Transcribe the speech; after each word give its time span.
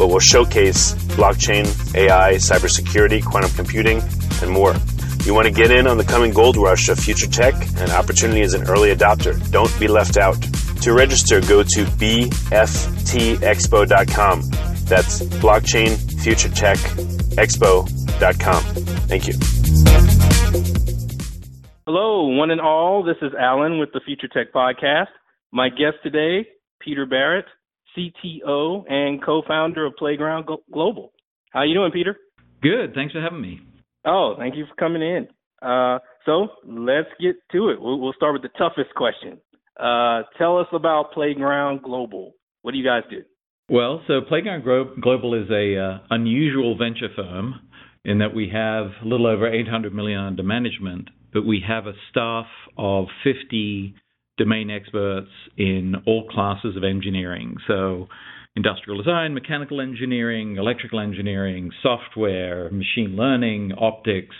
but 0.00 0.08
will 0.08 0.18
showcase 0.18 0.94
blockchain, 1.14 1.66
AI, 1.94 2.36
cybersecurity, 2.36 3.22
quantum 3.22 3.50
computing, 3.50 4.02
and 4.40 4.50
more. 4.50 4.74
You 5.24 5.34
want 5.34 5.46
to 5.46 5.52
get 5.52 5.70
in 5.70 5.86
on 5.86 5.98
the 5.98 6.04
coming 6.04 6.32
gold 6.32 6.56
rush 6.56 6.88
of 6.88 6.98
future 6.98 7.26
tech 7.26 7.52
and 7.76 7.90
opportunity 7.92 8.40
as 8.40 8.54
an 8.54 8.66
early 8.66 8.96
adopter. 8.96 9.36
Don't 9.50 9.70
be 9.78 9.88
left 9.88 10.16
out. 10.16 10.40
To 10.80 10.94
register, 10.94 11.42
go 11.42 11.62
to 11.62 11.84
bftexpo.com. 11.84 12.50
That's 14.86 15.20
blockchain 15.20 16.22
future 16.22 16.48
tech 16.48 16.78
expo.com. 17.36 18.62
Thank 19.06 19.28
you. 19.28 19.34
Hello, 21.84 22.26
one 22.28 22.50
and 22.50 22.62
all. 22.62 23.02
This 23.04 23.18
is 23.20 23.34
Alan 23.38 23.78
with 23.78 23.92
the 23.92 24.00
Future 24.06 24.28
Tech 24.28 24.50
Podcast. 24.54 25.08
My 25.52 25.68
guest 25.68 25.96
today, 26.02 26.48
Peter 26.80 27.04
Barrett, 27.04 27.44
CTO 27.96 28.90
and 28.90 29.22
co-founder 29.24 29.86
of 29.86 29.94
Playground 29.96 30.48
Global. 30.72 31.12
How 31.50 31.60
are 31.60 31.66
you 31.66 31.74
doing, 31.74 31.92
Peter? 31.92 32.16
Good. 32.62 32.94
Thanks 32.94 33.12
for 33.12 33.20
having 33.20 33.40
me. 33.40 33.60
Oh, 34.04 34.34
thank 34.38 34.56
you 34.56 34.66
for 34.66 34.74
coming 34.76 35.02
in. 35.02 35.28
Uh, 35.62 35.98
so 36.24 36.48
let's 36.64 37.08
get 37.20 37.36
to 37.52 37.70
it. 37.70 37.80
We'll, 37.80 37.98
we'll 38.00 38.14
start 38.14 38.32
with 38.32 38.42
the 38.42 38.56
toughest 38.58 38.94
question. 38.94 39.38
Uh, 39.78 40.22
tell 40.38 40.58
us 40.58 40.66
about 40.72 41.12
Playground 41.12 41.82
Global. 41.82 42.32
What 42.62 42.72
do 42.72 42.78
you 42.78 42.84
guys 42.84 43.02
do? 43.10 43.22
Well, 43.68 44.02
so 44.06 44.20
Playground 44.26 44.64
Global 45.00 45.34
is 45.34 45.48
a 45.50 45.76
uh, 45.76 45.98
unusual 46.10 46.76
venture 46.76 47.08
firm 47.14 47.54
in 48.04 48.18
that 48.18 48.34
we 48.34 48.50
have 48.52 48.86
a 49.02 49.06
little 49.06 49.26
over 49.26 49.52
800 49.52 49.94
million 49.94 50.18
under 50.18 50.42
management, 50.42 51.08
but 51.32 51.46
we 51.46 51.62
have 51.66 51.86
a 51.86 51.92
staff 52.10 52.46
of 52.76 53.06
50 53.22 53.94
domain 54.40 54.70
experts 54.70 55.28
in 55.58 55.94
all 56.06 56.26
classes 56.28 56.74
of 56.76 56.82
engineering. 56.82 57.56
So, 57.68 58.08
industrial 58.56 58.96
design, 58.96 59.34
mechanical 59.34 59.80
engineering, 59.82 60.56
electrical 60.56 60.98
engineering, 60.98 61.70
software, 61.82 62.70
machine 62.70 63.16
learning, 63.16 63.72
optics, 63.78 64.34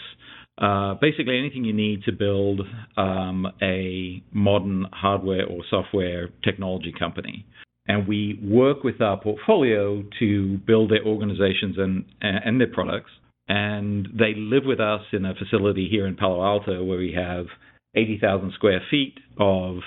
uh, 0.57 0.95
basically 0.95 1.39
anything 1.39 1.65
you 1.65 1.75
need 1.75 2.03
to 2.05 2.13
build 2.13 2.63
um, 2.97 3.47
a 3.63 4.23
modern 4.33 4.87
hardware 4.91 5.47
or 5.47 5.63
software 5.69 6.31
technology 6.43 6.95
company. 6.99 7.47
And 7.87 8.09
we 8.09 8.41
work 8.43 8.83
with 8.83 9.01
our 9.03 9.21
portfolio 9.21 10.03
to 10.19 10.59
build 10.67 10.91
their 10.91 11.05
organizations 11.05 11.77
and, 11.77 12.05
and 12.21 12.59
their 12.59 12.73
products. 12.73 13.11
And 13.49 14.09
they 14.17 14.35
live 14.37 14.63
with 14.65 14.81
us 14.81 15.01
in 15.13 15.25
a 15.25 15.35
facility 15.35 15.89
here 15.91 16.07
in 16.07 16.17
Palo 16.17 16.43
Alto 16.43 16.85
where 16.85 16.99
we 16.99 17.13
have 17.17 17.47
80,000 17.95 18.53
square 18.55 18.81
feet 18.91 19.19
of 19.39 19.79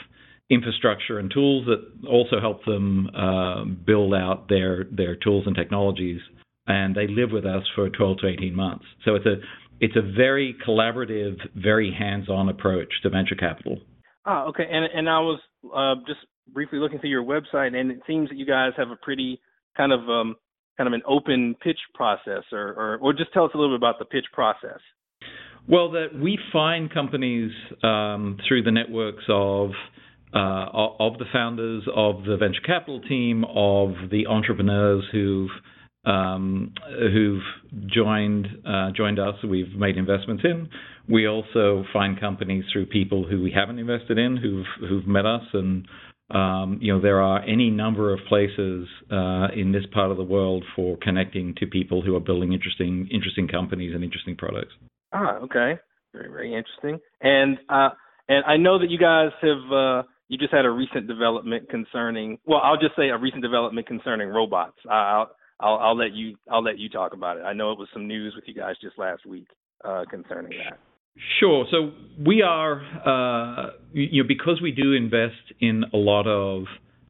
infrastructure 0.50 1.20
and 1.20 1.32
tools 1.32 1.66
that 1.66 2.08
also 2.08 2.40
help 2.40 2.66
them 2.66 3.10
uh, 3.16 3.66
build 3.66 4.14
out 4.14 4.50
their 4.50 4.86
their 4.92 5.16
tools 5.16 5.46
and 5.48 5.56
technologies. 5.56 6.22
And 6.66 6.96
they 6.96 7.08
live 7.08 7.32
with 7.32 7.46
us 7.46 7.64
for 7.76 7.90
12 7.90 8.20
to 8.20 8.28
18 8.28 8.56
months. 8.56 8.86
So 9.04 9.16
it's 9.16 9.26
a 9.26 9.36
it's 9.80 9.96
a 9.96 10.02
very 10.02 10.56
collaborative, 10.66 11.38
very 11.56 11.94
hands-on 11.98 12.48
approach 12.48 12.94
to 13.04 13.10
venture 13.10 13.36
capital. 13.36 13.80
Ah, 14.26 14.46
okay. 14.46 14.64
And 14.70 14.86
and 14.94 15.10
I 15.10 15.20
was 15.20 15.40
uh, 15.76 15.96
just 16.08 16.20
briefly 16.54 16.80
looking 16.80 17.00
through 17.00 17.10
your 17.10 17.24
website, 17.24 17.76
and 17.76 17.92
it 17.92 18.00
seems 18.08 18.30
that 18.30 18.38
you 18.38 18.46
guys 18.46 18.72
have 18.78 18.90
a 18.90 18.96
pretty 18.96 19.42
kind 19.76 19.92
of 19.92 20.02
um, 20.10 20.36
kind 20.78 20.88
of 20.88 20.94
an 20.94 21.02
open 21.08 21.56
pitch 21.62 21.80
process, 21.94 22.44
or, 22.52 22.74
or 22.74 22.98
or 23.02 23.14
just 23.14 23.34
tell 23.34 23.46
us 23.46 23.52
a 23.54 23.58
little 23.58 23.74
bit 23.74 23.80
about 23.80 24.00
the 24.00 24.06
pitch 24.06 24.26
process. 24.32 24.80
Well, 25.68 25.92
that 25.92 26.08
we 26.14 26.38
find 26.52 26.94
companies 26.94 27.52
um, 27.84 28.38
through 28.48 28.64
the 28.64 28.72
networks 28.72 29.24
of 29.30 29.72
uh, 30.34 30.66
of 31.00 31.20
the 31.20 31.26
founders, 31.32 31.84
of 31.96 32.24
the 32.26 32.38
venture 32.38 32.62
capital 32.66 33.00
team, 33.02 33.46
of 33.46 33.92
the 34.12 34.28
entrepreneurs 34.28 35.04
who've 35.12 35.52
um, 36.06 36.74
who've 37.00 37.44
joined 37.86 38.48
uh, 38.68 38.92
joined 38.96 39.20
us. 39.20 39.36
We've 39.48 39.74
made 39.74 39.96
investments 39.96 40.44
in. 40.44 40.70
We 41.08 41.28
also 41.28 41.86
find 41.94 42.20
companies 42.20 42.66
through 42.72 42.88
people 42.88 43.26
who 43.26 43.42
we 43.42 43.52
haven't 43.52 43.80
invested 43.80 44.18
in, 44.18 44.36
who've 44.36 44.90
who've 44.90 45.08
met 45.08 45.26
us, 45.26 45.44
and 45.54 45.88
um, 46.32 46.80
you 46.82 46.94
know 46.94 47.02
there 47.02 47.22
are 47.22 47.42
any 47.44 47.70
number 47.70 48.14
of 48.14 48.20
places 48.28 48.88
uh, 49.12 49.48
in 49.56 49.72
this 49.72 49.86
part 49.94 50.12
of 50.12 50.18
the 50.18 50.24
world 50.24 50.66
for 50.76 50.98
connecting 50.98 51.56
to 51.60 51.68
people 51.68 52.02
who 52.02 52.16
are 52.16 52.22
building 52.22 52.52
interesting 52.52 53.08
interesting 53.12 53.48
companies 53.48 53.94
and 53.96 54.04
interesting 54.04 54.36
products. 54.36 54.74
Ah, 55.14 55.38
okay, 55.44 55.80
very 56.14 56.30
very 56.30 56.54
interesting. 56.54 57.00
And 57.22 57.58
uh, 57.70 57.90
and 58.28 58.44
I 58.46 58.58
know 58.58 58.80
that 58.80 58.90
you 58.90 58.98
guys 58.98 59.32
have 59.42 59.72
uh, 59.72 60.04
you 60.28 60.38
just 60.38 60.54
had 60.54 60.66
a 60.66 60.72
recent 60.72 61.08
development 61.08 61.70
concerning. 61.70 62.40
Well, 62.46 62.60
I'll 62.64 62.78
just 62.78 62.96
say 62.96 63.10
a 63.10 63.18
recent 63.18 63.44
development 63.44 63.88
concerning 63.88 64.30
robots. 64.30 64.78
I'll 64.90 65.32
I'll, 65.60 65.78
I'll 65.78 65.98
let 65.98 66.14
you 66.14 66.36
I'll 66.52 66.64
let 66.64 66.80
you 66.80 66.90
talk 66.90 67.14
about 67.14 67.38
it. 67.38 67.42
I 67.42 67.54
know 67.54 67.72
it 67.72 67.78
was 67.78 67.88
some 67.94 68.08
news 68.08 68.34
with 68.36 68.46
you 68.48 68.54
guys 68.54 68.76
just 68.82 68.98
last 68.98 69.26
week 69.26 69.48
uh, 69.86 70.04
concerning 70.10 70.58
that. 70.64 70.80
Sure. 71.40 71.66
So 71.70 71.92
we 72.26 72.42
are, 72.42 72.82
uh, 73.06 73.72
you 73.94 74.24
know, 74.24 74.28
because 74.28 74.62
we 74.62 74.72
do 74.72 74.94
invest 74.94 75.54
in 75.60 75.84
a 75.94 75.98
lot 75.98 76.26
of 76.28 76.64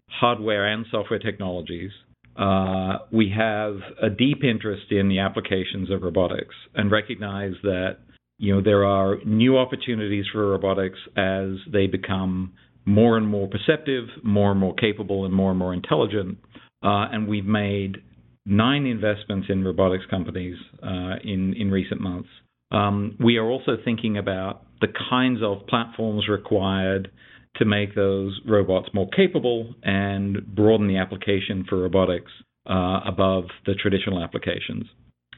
hardware 0.09 0.67
and 0.67 0.85
software 0.91 1.19
technologies, 1.19 1.91
uh, 2.35 2.99
we 3.11 3.33
have 3.35 3.75
a 4.01 4.09
deep 4.09 4.43
interest 4.43 4.91
in 4.91 5.07
the 5.07 5.19
applications 5.19 5.91
of 5.91 6.01
robotics 6.01 6.55
and 6.73 6.91
recognize 6.91 7.53
that, 7.63 7.97
you 8.37 8.53
know, 8.53 8.61
there 8.61 8.85
are 8.85 9.17
new 9.25 9.57
opportunities 9.57 10.25
for 10.31 10.49
robotics 10.49 10.97
as 11.15 11.51
they 11.71 11.87
become 11.87 12.53
more 12.85 13.17
and 13.17 13.27
more 13.27 13.47
perceptive, 13.47 14.05
more 14.23 14.51
and 14.51 14.59
more 14.59 14.73
capable, 14.73 15.25
and 15.25 15.33
more 15.33 15.51
and 15.51 15.59
more 15.59 15.73
intelligent. 15.73 16.37
Uh, 16.83 17.07
and 17.11 17.27
we've 17.27 17.45
made 17.45 17.97
nine 18.45 18.85
investments 18.85 19.47
in 19.49 19.63
robotics 19.63 20.03
companies 20.09 20.57
uh, 20.81 21.15
in 21.23 21.53
in 21.53 21.71
recent 21.71 22.01
months. 22.01 22.29
Um, 22.71 23.15
we 23.23 23.37
are 23.37 23.45
also 23.45 23.77
thinking 23.85 24.17
about 24.17 24.63
the 24.81 24.87
kinds 25.09 25.41
of 25.41 25.67
platforms 25.67 26.27
required 26.27 27.11
to 27.57 27.65
make 27.65 27.95
those 27.95 28.39
robots 28.47 28.89
more 28.93 29.07
capable 29.15 29.75
and 29.83 30.45
broaden 30.55 30.87
the 30.87 30.97
application 30.97 31.65
for 31.67 31.77
robotics 31.77 32.31
uh, 32.69 32.99
above 33.05 33.45
the 33.65 33.73
traditional 33.75 34.23
applications. 34.23 34.85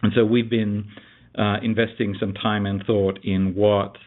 And 0.02 0.14
so 0.16 0.26
we've 0.26 0.50
been 0.50 0.86
uh, 1.38 1.58
investing 1.62 2.16
some 2.20 2.34
time 2.34 2.66
and 2.66 2.84
thought 2.86 3.20
in 3.24 3.54
what 3.56 3.98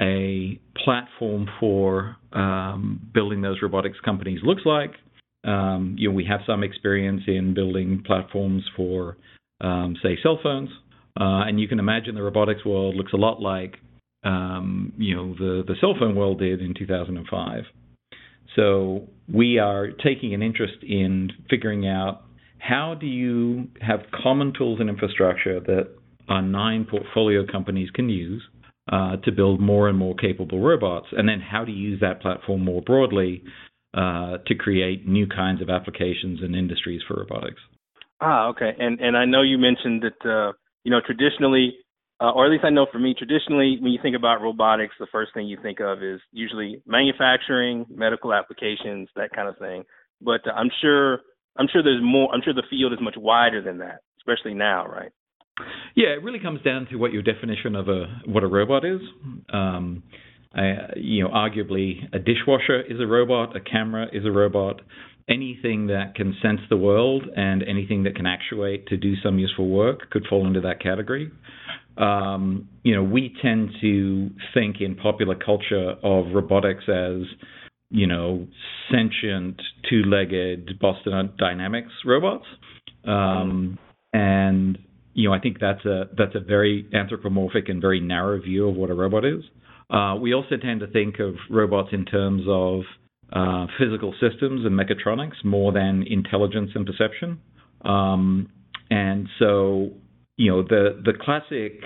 a 0.00 0.60
platform 0.84 1.48
for 1.58 2.16
um, 2.32 3.00
building 3.12 3.42
those 3.42 3.58
robotics 3.60 3.98
companies 4.04 4.40
looks 4.42 4.62
like. 4.64 4.92
Um, 5.44 5.96
you 5.98 6.08
know, 6.08 6.14
we 6.14 6.24
have 6.24 6.40
some 6.46 6.62
experience 6.62 7.22
in 7.26 7.54
building 7.54 8.02
platforms 8.06 8.64
for, 8.76 9.16
um, 9.60 9.96
say, 10.02 10.16
cell 10.22 10.38
phones, 10.42 10.70
uh, 11.20 11.46
and 11.46 11.60
you 11.60 11.68
can 11.68 11.78
imagine 11.78 12.14
the 12.14 12.22
robotics 12.22 12.64
world 12.64 12.94
looks 12.94 13.12
a 13.12 13.16
lot 13.16 13.40
like, 13.40 13.76
um, 14.24 14.92
you 14.98 15.14
know, 15.14 15.34
the 15.34 15.64
the 15.66 15.74
cell 15.80 15.94
phone 15.98 16.14
world 16.14 16.40
did 16.40 16.60
in 16.60 16.74
2005. 16.74 17.64
So 18.56 19.08
we 19.32 19.58
are 19.58 19.88
taking 19.90 20.34
an 20.34 20.42
interest 20.42 20.82
in 20.82 21.30
figuring 21.48 21.86
out 21.86 22.22
how 22.58 22.96
do 22.98 23.06
you 23.06 23.68
have 23.80 24.00
common 24.22 24.52
tools 24.56 24.80
and 24.80 24.88
infrastructure 24.88 25.60
that 25.60 25.94
our 26.28 26.42
nine 26.42 26.86
portfolio 26.90 27.46
companies 27.50 27.90
can 27.90 28.08
use 28.08 28.42
uh, 28.90 29.16
to 29.18 29.32
build 29.32 29.60
more 29.60 29.88
and 29.88 29.98
more 29.98 30.14
capable 30.14 30.60
robots, 30.60 31.06
and 31.12 31.28
then 31.28 31.40
how 31.40 31.64
to 31.64 31.70
use 31.70 32.00
that 32.00 32.20
platform 32.20 32.64
more 32.64 32.82
broadly 32.82 33.42
uh, 33.94 34.38
to 34.46 34.54
create 34.54 35.06
new 35.06 35.26
kinds 35.26 35.62
of 35.62 35.70
applications 35.70 36.42
and 36.42 36.54
industries 36.56 37.00
for 37.06 37.16
robotics. 37.16 37.60
Ah, 38.20 38.48
okay. 38.48 38.72
And 38.78 39.00
and 39.00 39.16
I 39.16 39.24
know 39.24 39.42
you 39.42 39.58
mentioned 39.58 40.02
that 40.02 40.28
uh, 40.28 40.52
you 40.84 40.90
know 40.90 41.00
traditionally, 41.04 41.76
uh, 42.20 42.30
or 42.30 42.46
at 42.46 42.50
least 42.50 42.64
I 42.64 42.70
know 42.70 42.86
for 42.90 42.98
me, 42.98 43.14
traditionally 43.16 43.78
when 43.80 43.92
you 43.92 43.98
think 44.02 44.16
about 44.16 44.42
robotics, 44.42 44.94
the 44.98 45.06
first 45.12 45.32
thing 45.34 45.46
you 45.46 45.58
think 45.62 45.80
of 45.80 46.02
is 46.02 46.20
usually 46.32 46.82
manufacturing, 46.86 47.86
medical 47.90 48.34
applications, 48.34 49.08
that 49.14 49.30
kind 49.34 49.48
of 49.48 49.56
thing. 49.58 49.84
But 50.20 50.40
I'm 50.52 50.70
sure 50.80 51.20
I'm 51.58 51.66
sure 51.72 51.82
there's 51.82 52.02
more. 52.02 52.32
I'm 52.32 52.40
sure 52.42 52.54
the 52.54 52.62
field 52.70 52.92
is 52.92 52.98
much 53.00 53.16
wider 53.16 53.62
than 53.62 53.78
that, 53.78 54.00
especially 54.18 54.54
now, 54.54 54.86
right? 54.86 55.10
Yeah, 55.96 56.08
it 56.08 56.22
really 56.22 56.38
comes 56.38 56.62
down 56.62 56.86
to 56.90 56.96
what 56.96 57.12
your 57.12 57.22
definition 57.22 57.74
of 57.74 57.88
a 57.88 58.06
what 58.26 58.44
a 58.44 58.46
robot 58.46 58.84
is. 58.84 59.00
Um, 59.52 60.04
I, 60.54 60.74
you 60.96 61.24
know, 61.24 61.30
arguably 61.30 62.02
a 62.12 62.18
dishwasher 62.18 62.80
is 62.80 63.00
a 63.00 63.06
robot, 63.06 63.56
a 63.56 63.60
camera 63.60 64.06
is 64.12 64.24
a 64.24 64.30
robot. 64.30 64.80
Anything 65.28 65.88
that 65.88 66.14
can 66.14 66.34
sense 66.40 66.60
the 66.70 66.76
world 66.76 67.24
and 67.36 67.62
anything 67.62 68.04
that 68.04 68.14
can 68.14 68.24
actuate 68.24 68.86
to 68.86 68.96
do 68.96 69.14
some 69.22 69.38
useful 69.38 69.68
work 69.68 70.08
could 70.10 70.24
fall 70.26 70.46
into 70.46 70.62
that 70.62 70.80
category. 70.80 71.30
Um, 71.98 72.68
you 72.84 72.94
know, 72.94 73.02
we 73.02 73.34
tend 73.42 73.70
to 73.80 74.30
think 74.54 74.76
in 74.80 74.94
popular 74.94 75.34
culture 75.34 75.94
of 76.02 76.26
robotics 76.32 76.84
as, 76.88 77.22
you 77.90 78.06
know, 78.06 78.46
sentient, 78.90 79.60
two-legged 79.90 80.78
Boston 80.78 81.32
Dynamics 81.38 81.92
robots, 82.04 82.46
um, 83.04 83.78
and 84.12 84.78
you 85.14 85.28
know, 85.28 85.34
I 85.34 85.40
think 85.40 85.58
that's 85.60 85.84
a 85.84 86.04
that's 86.16 86.36
a 86.36 86.40
very 86.40 86.88
anthropomorphic 86.94 87.68
and 87.68 87.80
very 87.80 87.98
narrow 87.98 88.40
view 88.40 88.68
of 88.68 88.76
what 88.76 88.90
a 88.90 88.94
robot 88.94 89.24
is. 89.24 89.42
Uh, 89.90 90.14
we 90.20 90.32
also 90.32 90.56
tend 90.56 90.80
to 90.80 90.86
think 90.86 91.18
of 91.18 91.34
robots 91.50 91.88
in 91.92 92.04
terms 92.04 92.42
of 92.46 92.82
uh, 93.32 93.66
physical 93.78 94.12
systems 94.20 94.64
and 94.64 94.78
mechatronics 94.78 95.44
more 95.44 95.72
than 95.72 96.04
intelligence 96.08 96.70
and 96.74 96.86
perception. 96.86 97.40
Um, 97.84 98.48
and 98.90 99.28
so, 99.38 99.90
you 100.38 100.50
know, 100.50 100.62
the 100.62 101.02
the 101.04 101.12
classic 101.20 101.82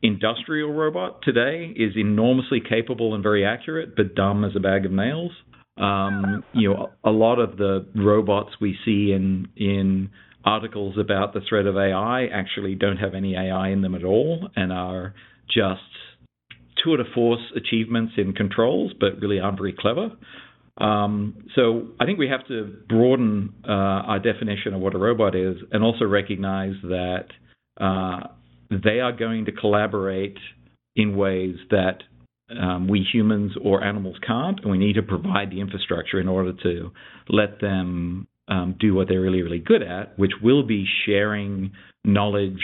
industrial 0.00 0.72
robot 0.72 1.20
today 1.22 1.74
is 1.76 1.92
enormously 1.96 2.60
capable 2.66 3.14
and 3.14 3.22
very 3.22 3.44
accurate, 3.44 3.94
but 3.96 4.14
dumb 4.14 4.44
as 4.44 4.52
a 4.56 4.60
bag 4.60 4.86
of 4.86 4.92
nails. 4.92 5.32
Um, 5.76 6.42
you 6.54 6.72
know, 6.72 6.90
a 7.04 7.10
lot 7.10 7.38
of 7.38 7.58
the 7.58 7.86
robots 7.94 8.50
we 8.60 8.78
see 8.84 9.12
in 9.12 9.48
in 9.56 10.10
articles 10.44 10.96
about 10.96 11.34
the 11.34 11.40
threat 11.48 11.66
of 11.66 11.76
AI 11.76 12.26
actually 12.32 12.76
don't 12.76 12.96
have 12.98 13.14
any 13.14 13.34
AI 13.34 13.70
in 13.70 13.82
them 13.82 13.96
at 13.96 14.04
all 14.04 14.48
and 14.54 14.72
are 14.72 15.12
just 15.48 15.80
tour 16.82 16.96
de 16.96 17.04
force 17.12 17.40
achievements 17.56 18.12
in 18.16 18.32
controls, 18.32 18.92
but 18.98 19.20
really 19.20 19.40
aren't 19.40 19.58
very 19.58 19.74
clever. 19.76 20.10
Um, 20.78 21.48
so 21.56 21.88
I 21.98 22.04
think 22.04 22.20
we 22.20 22.28
have 22.28 22.46
to 22.46 22.76
broaden 22.88 23.54
uh, 23.66 23.72
our 23.72 24.18
definition 24.20 24.74
of 24.74 24.80
what 24.80 24.94
a 24.94 24.98
robot 24.98 25.34
is, 25.34 25.56
and 25.72 25.82
also 25.82 26.04
recognize 26.04 26.74
that 26.84 27.26
uh, 27.80 28.20
they 28.70 29.00
are 29.00 29.12
going 29.12 29.44
to 29.46 29.52
collaborate 29.52 30.38
in 30.94 31.16
ways 31.16 31.56
that 31.70 31.98
um, 32.50 32.88
we 32.88 33.06
humans 33.12 33.52
or 33.62 33.82
animals 33.82 34.16
can't, 34.26 34.60
and 34.60 34.70
we 34.70 34.78
need 34.78 34.94
to 34.94 35.02
provide 35.02 35.50
the 35.50 35.60
infrastructure 35.60 36.20
in 36.20 36.28
order 36.28 36.52
to 36.62 36.90
let 37.28 37.60
them 37.60 38.28
um, 38.48 38.76
do 38.78 38.94
what 38.94 39.08
they're 39.08 39.20
really, 39.20 39.42
really 39.42 39.58
good 39.58 39.82
at, 39.82 40.16
which 40.18 40.32
will 40.42 40.62
be 40.62 40.86
sharing 41.04 41.72
knowledge 42.04 42.62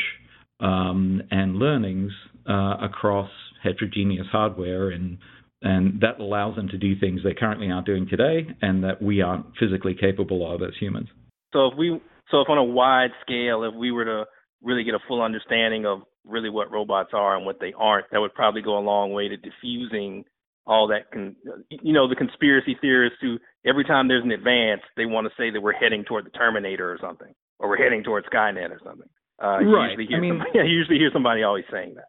um, 0.60 1.22
and 1.30 1.56
learnings 1.56 2.12
uh, 2.48 2.76
across 2.80 3.30
heterogeneous 3.62 4.26
hardware, 4.30 4.90
and 4.90 5.18
and 5.64 6.00
that 6.00 6.18
allows 6.18 6.56
them 6.56 6.68
to 6.68 6.78
do 6.78 6.98
things 6.98 7.20
they 7.22 7.34
currently 7.34 7.70
aren't 7.70 7.86
doing 7.86 8.06
today, 8.08 8.46
and 8.62 8.82
that 8.84 9.00
we 9.00 9.22
aren't 9.22 9.46
physically 9.58 9.96
capable 9.98 10.52
of 10.52 10.62
as 10.62 10.74
humans. 10.80 11.08
So 11.52 11.66
if 11.66 11.78
we, 11.78 12.00
so 12.30 12.40
if 12.40 12.48
on 12.48 12.58
a 12.58 12.64
wide 12.64 13.10
scale, 13.20 13.64
if 13.64 13.74
we 13.74 13.92
were 13.92 14.04
to 14.04 14.24
really 14.62 14.84
get 14.84 14.94
a 14.94 15.00
full 15.08 15.22
understanding 15.22 15.86
of 15.86 16.02
really 16.24 16.50
what 16.50 16.70
robots 16.70 17.10
are 17.12 17.36
and 17.36 17.44
what 17.44 17.58
they 17.60 17.72
aren't, 17.76 18.10
that 18.10 18.20
would 18.20 18.34
probably 18.34 18.62
go 18.62 18.78
a 18.78 18.80
long 18.80 19.12
way 19.12 19.28
to 19.28 19.36
diffusing 19.36 20.24
all 20.66 20.88
that 20.88 21.10
can 21.10 21.34
you 21.70 21.92
know 21.92 22.08
the 22.08 22.14
conspiracy 22.14 22.76
theorists 22.80 23.18
who 23.20 23.36
every 23.66 23.84
time 23.84 24.06
there's 24.06 24.24
an 24.24 24.30
advance 24.30 24.80
they 24.96 25.06
want 25.06 25.26
to 25.26 25.32
say 25.36 25.50
that 25.50 25.60
we're 25.60 25.72
heading 25.72 26.04
toward 26.04 26.24
the 26.24 26.30
terminator 26.30 26.90
or 26.92 26.98
something 27.00 27.34
or 27.58 27.68
we're 27.68 27.82
heading 27.82 28.04
toward 28.04 28.24
skynet 28.32 28.70
or 28.70 28.80
something. 28.84 29.08
Uh 29.42 29.58
right. 29.64 29.98
I 30.14 30.20
mean 30.20 30.38
somebody, 30.38 30.60
I 30.60 30.64
usually 30.64 30.98
hear 30.98 31.10
somebody 31.12 31.42
always 31.42 31.64
saying 31.70 31.96
that. 31.96 32.04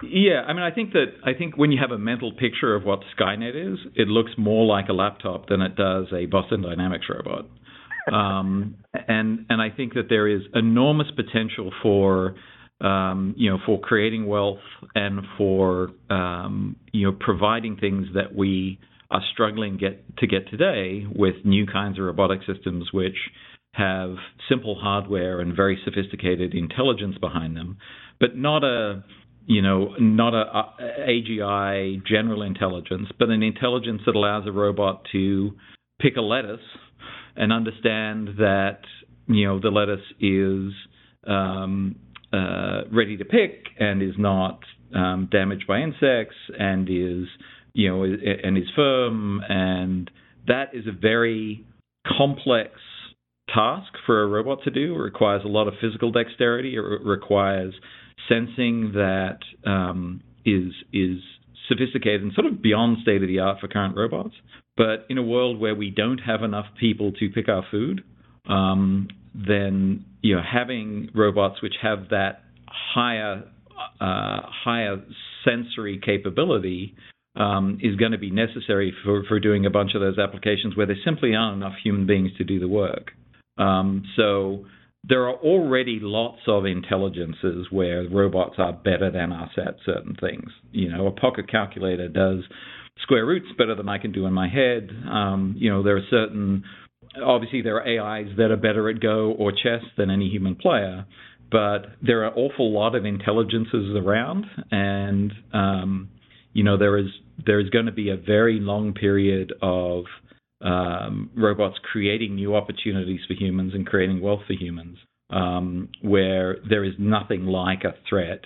Yeah 0.00 0.42
i 0.46 0.52
mean 0.52 0.62
i 0.62 0.70
think 0.70 0.92
that 0.92 1.06
i 1.24 1.34
think 1.36 1.56
when 1.56 1.72
you 1.72 1.78
have 1.80 1.90
a 1.90 1.98
mental 1.98 2.30
picture 2.30 2.74
of 2.76 2.84
what 2.84 3.00
skynet 3.18 3.56
is 3.56 3.78
it 3.96 4.06
looks 4.06 4.30
more 4.38 4.64
like 4.64 4.88
a 4.88 4.92
laptop 4.92 5.48
than 5.48 5.60
it 5.60 5.74
does 5.74 6.06
a 6.12 6.26
boston 6.26 6.62
dynamics 6.62 7.06
robot 7.10 7.46
um 8.12 8.76
and 9.06 9.46
and 9.48 9.60
i 9.60 9.70
think 9.70 9.94
that 9.94 10.08
there 10.08 10.28
is 10.28 10.42
enormous 10.54 11.08
potential 11.16 11.72
for 11.82 12.34
um, 12.80 13.34
you 13.36 13.50
know, 13.50 13.58
for 13.66 13.80
creating 13.80 14.26
wealth 14.26 14.58
and 14.94 15.20
for 15.36 15.90
um, 16.10 16.76
you 16.92 17.06
know 17.06 17.16
providing 17.18 17.76
things 17.76 18.06
that 18.14 18.34
we 18.34 18.78
are 19.10 19.22
struggling 19.32 19.78
get 19.78 20.04
to 20.18 20.26
get 20.26 20.48
today 20.48 21.04
with 21.14 21.34
new 21.44 21.66
kinds 21.66 21.98
of 21.98 22.04
robotic 22.04 22.40
systems 22.46 22.88
which 22.92 23.16
have 23.72 24.14
simple 24.48 24.76
hardware 24.80 25.40
and 25.40 25.54
very 25.56 25.78
sophisticated 25.84 26.54
intelligence 26.54 27.16
behind 27.18 27.56
them, 27.56 27.78
but 28.20 28.36
not 28.36 28.62
a 28.62 29.02
you 29.46 29.62
know 29.62 29.94
not 29.98 30.34
a, 30.34 30.82
a 30.82 31.08
AGI 31.08 32.04
general 32.06 32.42
intelligence, 32.42 33.08
but 33.18 33.28
an 33.28 33.42
intelligence 33.42 34.02
that 34.06 34.14
allows 34.14 34.46
a 34.46 34.52
robot 34.52 35.02
to 35.10 35.52
pick 36.00 36.16
a 36.16 36.20
lettuce 36.20 36.60
and 37.38 37.52
understand 37.52 38.28
that 38.38 38.80
you 39.26 39.46
know 39.46 39.60
the 39.60 39.70
lettuce 39.70 40.04
is 40.20 40.72
um, 41.26 41.96
uh, 42.32 42.82
ready 42.92 43.16
to 43.16 43.24
pick 43.24 43.64
and 43.78 44.02
is 44.02 44.14
not 44.18 44.60
um, 44.94 45.28
damaged 45.30 45.66
by 45.66 45.78
insects 45.80 46.36
and 46.58 46.88
is 46.90 47.28
you 47.72 47.88
know 47.88 48.04
and 48.04 48.58
is 48.58 48.64
firm 48.76 49.40
and 49.48 50.10
that 50.46 50.74
is 50.74 50.86
a 50.86 50.92
very 50.92 51.64
complex 52.16 52.72
task 53.54 53.92
for 54.06 54.22
a 54.22 54.26
robot 54.26 54.58
to 54.64 54.70
do. 54.70 54.94
It 54.94 54.98
requires 54.98 55.42
a 55.44 55.48
lot 55.48 55.68
of 55.68 55.74
physical 55.80 56.10
dexterity. 56.10 56.74
It 56.74 56.80
re- 56.80 56.98
requires 57.02 57.74
sensing 58.28 58.92
that 58.94 59.38
um, 59.64 60.22
is 60.44 60.72
is 60.92 61.18
sophisticated 61.68 62.22
and 62.22 62.32
sort 62.32 62.46
of 62.46 62.62
beyond 62.62 62.98
state 63.02 63.22
of 63.22 63.28
the 63.28 63.38
art 63.38 63.60
for 63.60 63.68
current 63.68 63.96
robots. 63.96 64.34
But 64.76 65.06
in 65.08 65.18
a 65.18 65.22
world 65.22 65.60
where 65.60 65.74
we 65.74 65.90
don't 65.90 66.18
have 66.18 66.42
enough 66.42 66.66
people 66.78 67.12
to 67.12 67.28
pick 67.30 67.48
our 67.48 67.64
food, 67.70 68.02
um, 68.48 69.08
then 69.34 70.04
you 70.22 70.36
know 70.36 70.42
having 70.42 71.10
robots 71.14 71.62
which 71.62 71.74
have 71.82 72.08
that 72.10 72.42
higher 72.66 73.44
uh, 74.00 74.40
higher 74.64 75.02
sensory 75.44 76.00
capability 76.04 76.94
um, 77.36 77.78
is 77.82 77.96
going 77.96 78.12
to 78.12 78.18
be 78.18 78.30
necessary 78.30 78.92
for, 79.04 79.22
for 79.28 79.38
doing 79.38 79.64
a 79.64 79.70
bunch 79.70 79.94
of 79.94 80.00
those 80.00 80.18
applications 80.18 80.76
where 80.76 80.86
there 80.86 80.96
simply 81.04 81.34
aren't 81.34 81.56
enough 81.56 81.74
human 81.82 82.06
beings 82.06 82.30
to 82.38 82.44
do 82.44 82.58
the 82.58 82.68
work. 82.68 83.12
Um, 83.58 84.04
so 84.16 84.64
there 85.04 85.28
are 85.28 85.36
already 85.36 85.98
lots 86.02 86.40
of 86.46 86.66
intelligences 86.66 87.68
where 87.70 88.08
robots 88.08 88.56
are 88.58 88.72
better 88.72 89.10
than 89.10 89.32
us 89.32 89.50
at 89.56 89.76
certain 89.86 90.16
things. 90.20 90.50
You 90.72 90.90
know, 90.90 91.06
a 91.06 91.12
pocket 91.12 91.50
calculator 91.50 92.08
does 92.08 92.40
square 93.02 93.24
roots 93.24 93.46
better 93.56 93.74
than 93.74 93.88
I 93.88 93.98
can 93.98 94.12
do 94.12 94.26
in 94.26 94.32
my 94.32 94.48
head. 94.48 94.90
Um, 95.08 95.54
you 95.56 95.70
know, 95.70 95.82
there 95.82 95.96
are 95.96 96.06
certain 96.10 96.64
obviously, 97.24 97.62
there 97.62 97.76
are 97.76 98.18
AIs 98.18 98.28
that 98.36 98.50
are 98.50 98.56
better 98.56 98.88
at 98.88 99.00
Go 99.00 99.34
or 99.38 99.52
chess 99.52 99.82
than 99.96 100.10
any 100.10 100.28
human 100.28 100.54
player, 100.54 101.06
but 101.50 101.86
there 102.02 102.22
are 102.22 102.28
an 102.28 102.34
awful 102.34 102.72
lot 102.72 102.94
of 102.94 103.04
intelligences 103.04 103.96
around, 103.96 104.46
and 104.70 105.32
um, 105.52 106.10
you 106.52 106.64
know 106.64 106.76
there 106.76 106.98
is 106.98 107.06
there 107.44 107.60
is 107.60 107.70
going 107.70 107.86
to 107.86 107.92
be 107.92 108.10
a 108.10 108.16
very 108.16 108.58
long 108.60 108.92
period 108.92 109.52
of 109.62 110.04
um, 110.60 111.30
robots 111.36 111.76
creating 111.92 112.34
new 112.34 112.56
opportunities 112.56 113.20
for 113.26 113.34
humans 113.34 113.72
and 113.74 113.86
creating 113.86 114.20
wealth 114.20 114.40
for 114.46 114.54
humans, 114.54 114.98
um, 115.30 115.88
where 116.02 116.56
there 116.68 116.84
is 116.84 116.94
nothing 116.98 117.46
like 117.46 117.84
a 117.84 117.94
threat, 118.08 118.40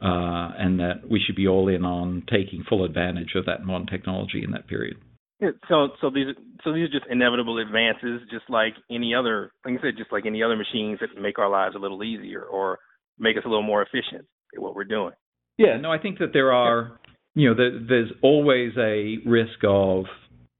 uh, 0.00 0.52
and 0.58 0.78
that 0.80 1.08
we 1.10 1.20
should 1.24 1.36
be 1.36 1.48
all 1.48 1.68
in 1.68 1.84
on 1.84 2.22
taking 2.30 2.64
full 2.68 2.84
advantage 2.84 3.32
of 3.34 3.46
that 3.46 3.64
modern 3.64 3.86
technology 3.86 4.42
in 4.44 4.52
that 4.52 4.68
period. 4.68 4.96
Yeah, 5.40 5.50
so 5.68 5.88
so 6.00 6.08
these 6.08 6.28
so 6.64 6.72
these 6.72 6.84
are 6.84 6.92
just 6.92 7.04
inevitable 7.10 7.58
advances, 7.58 8.22
just 8.30 8.48
like 8.48 8.72
any 8.90 9.14
other, 9.14 9.52
like 9.64 9.78
I 9.78 9.82
said, 9.82 9.94
just 9.98 10.10
like 10.10 10.24
any 10.24 10.42
other 10.42 10.56
machines 10.56 10.98
that 11.00 11.20
make 11.20 11.38
our 11.38 11.50
lives 11.50 11.74
a 11.74 11.78
little 11.78 12.02
easier 12.02 12.42
or 12.42 12.78
make 13.18 13.36
us 13.36 13.42
a 13.44 13.48
little 13.48 13.62
more 13.62 13.82
efficient 13.82 14.26
at 14.54 14.62
what 14.62 14.74
we're 14.74 14.84
doing. 14.84 15.12
Yeah, 15.58 15.76
no, 15.78 15.90
I 15.90 15.98
think 15.98 16.18
that 16.18 16.32
there 16.32 16.52
are, 16.52 17.00
you 17.34 17.48
know, 17.48 17.54
there, 17.54 17.78
there's 17.86 18.12
always 18.22 18.72
a 18.78 19.16
risk 19.26 19.58
of 19.66 20.04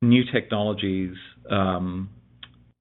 new 0.02 0.22
technologies, 0.32 1.14
um, 1.50 2.10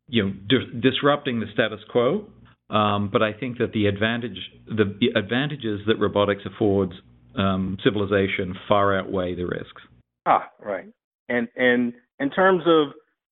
you 0.07 0.23
know, 0.23 0.33
di- 0.47 0.79
disrupting 0.81 1.39
the 1.39 1.47
status 1.53 1.79
quo. 1.91 2.27
Um, 2.69 3.09
but 3.11 3.21
I 3.21 3.31
think 3.33 3.59
that 3.59 3.73
the 3.73 3.85
advantage, 3.85 4.37
the 4.67 5.07
advantages 5.15 5.81
that 5.87 5.99
robotics 5.99 6.41
affords 6.45 6.93
um, 7.37 7.77
civilization 7.83 8.55
far 8.67 8.97
outweigh 8.97 9.35
the 9.35 9.45
risks. 9.45 9.81
Ah, 10.25 10.49
right. 10.59 10.87
And 11.29 11.47
and 11.55 11.93
in 12.19 12.29
terms 12.31 12.63
of 12.65 12.87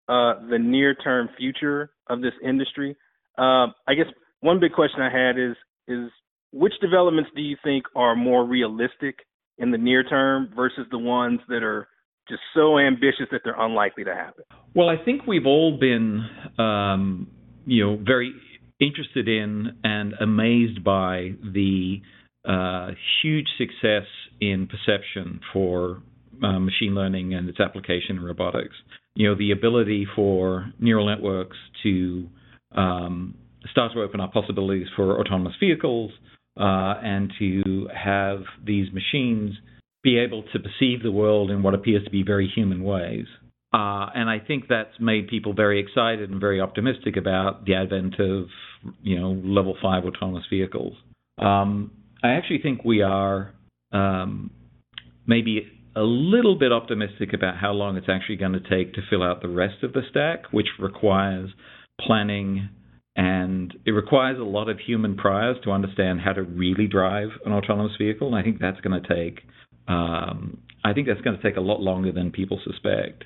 uh, 0.08 0.48
the 0.50 0.60
near-term 0.60 1.30
future 1.38 1.92
of 2.08 2.22
this 2.22 2.34
industry, 2.44 2.96
uh, 3.38 3.68
I 3.88 3.96
guess 3.96 4.08
one 4.42 4.60
big 4.60 4.74
question 4.74 5.02
I 5.02 5.10
had 5.10 5.40
is 5.40 5.56
is 5.88 6.12
which 6.52 6.74
developments 6.82 7.32
do 7.36 7.42
you 7.42 7.58
think 7.64 7.86
are 7.96 8.16
more 8.16 8.46
realistic 8.46 9.16
in 9.58 9.72
the 9.72 9.78
near 9.78 10.04
term 10.04 10.50
versus 10.56 10.86
the 10.92 11.00
ones 11.00 11.40
that 11.48 11.64
are 11.64 11.88
just 12.30 12.42
so 12.54 12.80
ambitious 12.80 13.28
that 13.32 13.42
they're 13.44 13.60
unlikely 13.60 14.04
to 14.06 14.14
happen? 14.14 14.44
Well, 14.74 14.90
I 14.90 14.98
think 15.04 15.28
we've 15.28 15.46
all 15.46 15.78
been, 15.78 16.26
um, 16.58 17.28
you 17.66 17.86
know, 17.86 18.00
very 18.04 18.34
interested 18.80 19.28
in 19.28 19.78
and 19.84 20.14
amazed 20.20 20.84
by 20.84 21.32
the 21.44 22.02
uh, 22.48 22.92
huge 23.22 23.48
success 23.58 24.08
in 24.42 24.68
perception 24.68 25.40
for 25.52 26.02
uh, 26.44 26.60
machine 26.60 26.96
learning 26.96 27.34
and 27.34 27.48
its 27.48 27.60
application 27.60 28.18
in 28.18 28.24
robotics. 28.24 28.76
You 29.16 29.30
know, 29.30 29.36
the 29.36 29.52
ability 29.52 30.08
for 30.16 30.72
neural 30.80 31.06
networks 31.06 31.58
to 31.84 32.28
um, 32.76 33.36
start 33.72 33.94
to 33.94 34.02
open 34.02 34.20
up 34.20 34.34
possibilities 34.34 34.88
for 34.96 35.20
autonomous 35.20 35.54
vehicles 35.60 36.12
uh, 36.60 36.96
and 37.04 37.32
to 37.40 37.88
have 37.96 38.40
these 38.66 38.88
machines 38.92 39.54
be 40.04 40.18
able 40.20 40.44
to 40.54 40.60
perceive 40.60 41.02
the 41.02 41.12
world 41.12 41.50
in 41.50 41.64
what 41.64 41.74
appears 41.74 42.04
to 42.04 42.10
be 42.10 42.24
very 42.24 42.52
human 42.54 42.84
ways. 42.84 43.26
Uh, 43.74 44.06
and 44.14 44.30
I 44.30 44.38
think 44.46 44.66
that's 44.70 45.00
made 45.00 45.28
people 45.28 45.54
very 45.54 45.80
excited 45.80 46.30
and 46.30 46.40
very 46.40 46.62
optimistic 46.62 47.18
about 47.18 47.66
the 47.66 47.74
advent 47.74 48.20
of, 48.20 48.48
you 49.02 49.20
know, 49.20 49.32
level 49.32 49.76
five 49.82 50.04
autonomous 50.04 50.44
vehicles. 50.50 50.94
Um, 51.40 51.92
I 52.24 52.32
actually 52.32 52.60
think 52.60 52.86
we 52.86 53.02
are 53.02 53.54
um, 53.92 54.52
maybe 55.26 55.68
a 55.96 56.02
little 56.02 56.58
bit 56.58 56.72
optimistic 56.72 57.34
about 57.34 57.58
how 57.58 57.72
long 57.72 57.98
it's 57.98 58.10
actually 58.10 58.36
going 58.36 58.54
to 58.54 58.60
take 58.60 58.94
to 58.94 59.02
fill 59.10 59.24
out 59.24 59.42
the 59.42 59.48
rest 59.48 59.84
of 59.84 59.94
the 59.94 60.02
stack, 60.10 60.52
which 60.52 60.68
requires 60.80 61.50
planning 62.00 62.70
and 63.16 63.74
it 63.86 63.92
requires 63.92 64.40
a 64.40 64.44
lot 64.44 64.70
of 64.70 64.80
human 64.80 65.16
priors 65.16 65.58
to 65.64 65.72
understand 65.72 66.20
how 66.22 66.34
to 66.34 66.42
really 66.42 66.88
drive 66.88 67.30
an 67.46 67.52
autonomous 67.52 67.92
vehicle. 67.98 68.28
And 68.28 68.36
I 68.36 68.42
think 68.42 68.60
that's 68.60 68.82
going 68.82 69.00
to 69.00 69.08
take 69.08 69.42
um, 69.88 70.58
I 70.84 70.94
think 70.94 71.08
that's 71.08 71.22
going 71.22 71.38
to 71.38 71.44
take 71.44 71.58
a 71.58 71.62
lot 71.62 71.82
longer 71.82 72.12
than 72.12 72.32
people 72.32 72.60
suspect. 72.64 73.24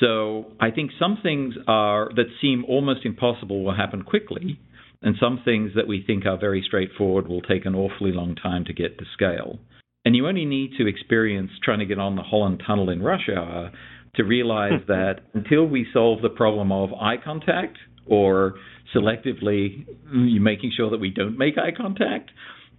So 0.00 0.52
I 0.60 0.70
think 0.70 0.90
some 0.98 1.18
things 1.22 1.54
are 1.66 2.10
that 2.14 2.26
seem 2.40 2.64
almost 2.68 3.04
impossible 3.04 3.64
will 3.64 3.74
happen 3.74 4.02
quickly, 4.02 4.60
and 5.02 5.16
some 5.18 5.40
things 5.44 5.72
that 5.74 5.88
we 5.88 6.04
think 6.06 6.26
are 6.26 6.38
very 6.38 6.62
straightforward 6.66 7.28
will 7.28 7.40
take 7.40 7.64
an 7.64 7.74
awfully 7.74 8.12
long 8.12 8.34
time 8.34 8.64
to 8.66 8.72
get 8.72 8.98
to 8.98 9.04
scale. 9.12 9.58
And 10.04 10.14
you 10.14 10.26
only 10.26 10.44
need 10.44 10.72
to 10.78 10.86
experience 10.86 11.50
trying 11.62 11.80
to 11.80 11.86
get 11.86 11.98
on 11.98 12.16
the 12.16 12.22
Holland 12.22 12.62
Tunnel 12.66 12.90
in 12.90 13.02
rush 13.02 13.28
hour 13.34 13.72
to 14.14 14.24
realize 14.24 14.80
that 14.88 15.20
until 15.34 15.66
we 15.66 15.86
solve 15.92 16.22
the 16.22 16.28
problem 16.28 16.70
of 16.70 16.92
eye 16.94 17.16
contact 17.22 17.78
or 18.06 18.54
selectively 18.94 19.86
making 20.10 20.72
sure 20.76 20.90
that 20.90 20.98
we 20.98 21.10
don't 21.10 21.36
make 21.36 21.58
eye 21.58 21.72
contact 21.76 22.30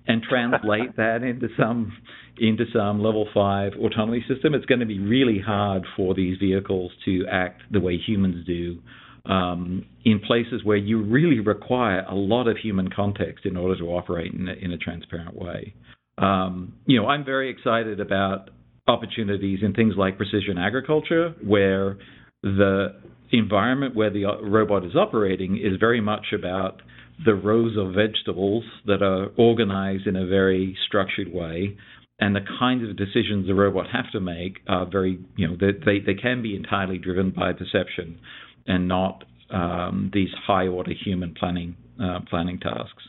and 0.08 0.24
translate 0.24 0.96
that 0.98 1.22
into 1.22 1.48
some 1.58 1.94
into 2.40 2.66
some 2.74 3.02
level 3.02 3.28
five 3.34 3.74
autonomy 3.74 4.24
system, 4.28 4.54
it's 4.54 4.66
going 4.66 4.80
to 4.80 4.86
be 4.86 5.00
really 5.00 5.40
hard 5.40 5.84
for 5.96 6.14
these 6.14 6.38
vehicles 6.38 6.92
to 7.06 7.26
act 7.32 7.62
the 7.72 7.80
way 7.80 7.98
humans 7.98 8.46
do 8.46 8.80
um, 9.26 9.86
in 10.06 10.20
places 10.20 10.64
where 10.64 10.78
you 10.78 11.04
really 11.04 11.40
require 11.40 12.06
a 12.10 12.16
lot 12.16 12.48
of 12.48 12.58
human 12.58 12.90
context 12.90 13.46
in 13.46 13.58
order 13.58 13.78
to 13.78 13.86
operate 13.86 14.34
in 14.34 14.48
a, 14.48 14.54
in 14.54 14.72
a 14.72 14.78
transparent 14.78 15.36
way. 15.36 15.74
Um, 16.18 16.74
you 16.86 17.00
know, 17.00 17.08
I'm 17.08 17.24
very 17.24 17.50
excited 17.50 18.00
about 18.00 18.50
opportunities 18.88 19.60
in 19.62 19.74
things 19.74 19.94
like 19.98 20.18
precision 20.18 20.58
agriculture, 20.58 21.36
where 21.46 21.98
the 22.42 22.96
environment 23.32 23.96
where 23.96 24.10
the 24.10 24.26
robot 24.42 24.84
is 24.84 24.96
operating 24.96 25.58
is 25.58 25.80
very 25.80 26.02
much 26.02 26.28
about 26.34 26.82
the 27.24 27.36
rows 27.36 27.78
of 27.78 27.94
vegetables 27.94 28.64
that 28.86 29.04
are 29.04 29.28
organized 29.38 30.08
in 30.08 30.16
a 30.16 30.26
very 30.26 30.78
structured 30.88 31.32
way 31.32 31.78
and 32.20 32.36
the 32.36 32.42
kinds 32.60 32.88
of 32.88 32.98
decisions 32.98 33.48
the 33.48 33.54
robot 33.54 33.88
have 33.92 34.12
to 34.12 34.20
make 34.20 34.60
are 34.68 34.86
very, 34.86 35.20
you 35.38 35.48
know, 35.48 35.56
they 35.60 36.00
they 36.00 36.14
can 36.14 36.42
be 36.42 36.56
entirely 36.56 36.98
driven 36.98 37.32
by 37.32 37.54
perception, 37.54 38.20
and 38.68 38.88
not 38.88 39.24
um, 39.50 40.12
these 40.14 40.30
high 40.46 40.68
order 40.68 40.92
human 40.92 41.34
planning 41.34 41.76
uh, 42.02 42.20
planning 42.30 42.60
tasks. 42.60 43.04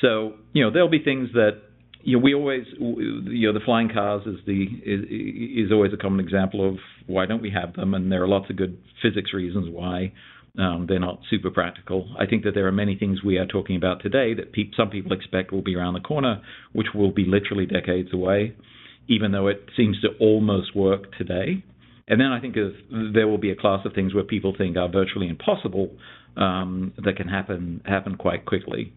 So 0.00 0.34
you 0.52 0.64
know 0.64 0.70
there'll 0.70 0.88
be 0.88 1.02
things 1.02 1.30
that 1.34 1.62
you 2.02 2.16
know 2.16 2.22
we 2.22 2.34
always 2.34 2.64
you 2.78 3.46
know 3.46 3.52
the 3.52 3.64
flying 3.64 3.88
cars 3.88 4.22
is 4.26 4.38
the 4.46 4.64
is, 4.84 5.66
is 5.66 5.72
always 5.72 5.92
a 5.92 5.96
common 5.96 6.24
example 6.24 6.68
of 6.68 6.76
why 7.06 7.26
don't 7.26 7.42
we 7.42 7.50
have 7.50 7.74
them, 7.74 7.94
and 7.94 8.10
there 8.10 8.22
are 8.22 8.28
lots 8.28 8.50
of 8.50 8.56
good 8.56 8.78
physics 9.02 9.32
reasons 9.32 9.68
why 9.70 10.12
um, 10.58 10.86
they're 10.88 10.98
not 10.98 11.20
super 11.30 11.50
practical. 11.50 12.14
I 12.18 12.26
think 12.26 12.44
that 12.44 12.54
there 12.54 12.66
are 12.66 12.72
many 12.72 12.96
things 12.96 13.22
we 13.22 13.38
are 13.38 13.46
talking 13.46 13.76
about 13.76 14.02
today 14.02 14.34
that 14.34 14.52
pe- 14.52 14.70
some 14.76 14.90
people 14.90 15.12
expect 15.12 15.52
will 15.52 15.62
be 15.62 15.76
around 15.76 15.94
the 15.94 16.00
corner, 16.00 16.42
which 16.72 16.88
will 16.94 17.12
be 17.12 17.24
literally 17.24 17.66
decades 17.66 18.12
away, 18.12 18.54
even 19.08 19.32
though 19.32 19.46
it 19.46 19.68
seems 19.76 20.00
to 20.00 20.08
almost 20.18 20.74
work 20.74 21.16
today. 21.16 21.62
And 22.08 22.20
then 22.20 22.32
I 22.32 22.40
think 22.40 22.56
there 23.14 23.28
will 23.28 23.38
be 23.38 23.52
a 23.52 23.56
class 23.56 23.86
of 23.86 23.92
things 23.92 24.12
where 24.12 24.24
people 24.24 24.54
think 24.56 24.76
are 24.76 24.88
virtually 24.88 25.28
impossible 25.28 25.90
um, 26.36 26.92
that 27.04 27.16
can 27.16 27.28
happen 27.28 27.82
happen 27.84 28.16
quite 28.16 28.44
quickly. 28.46 28.92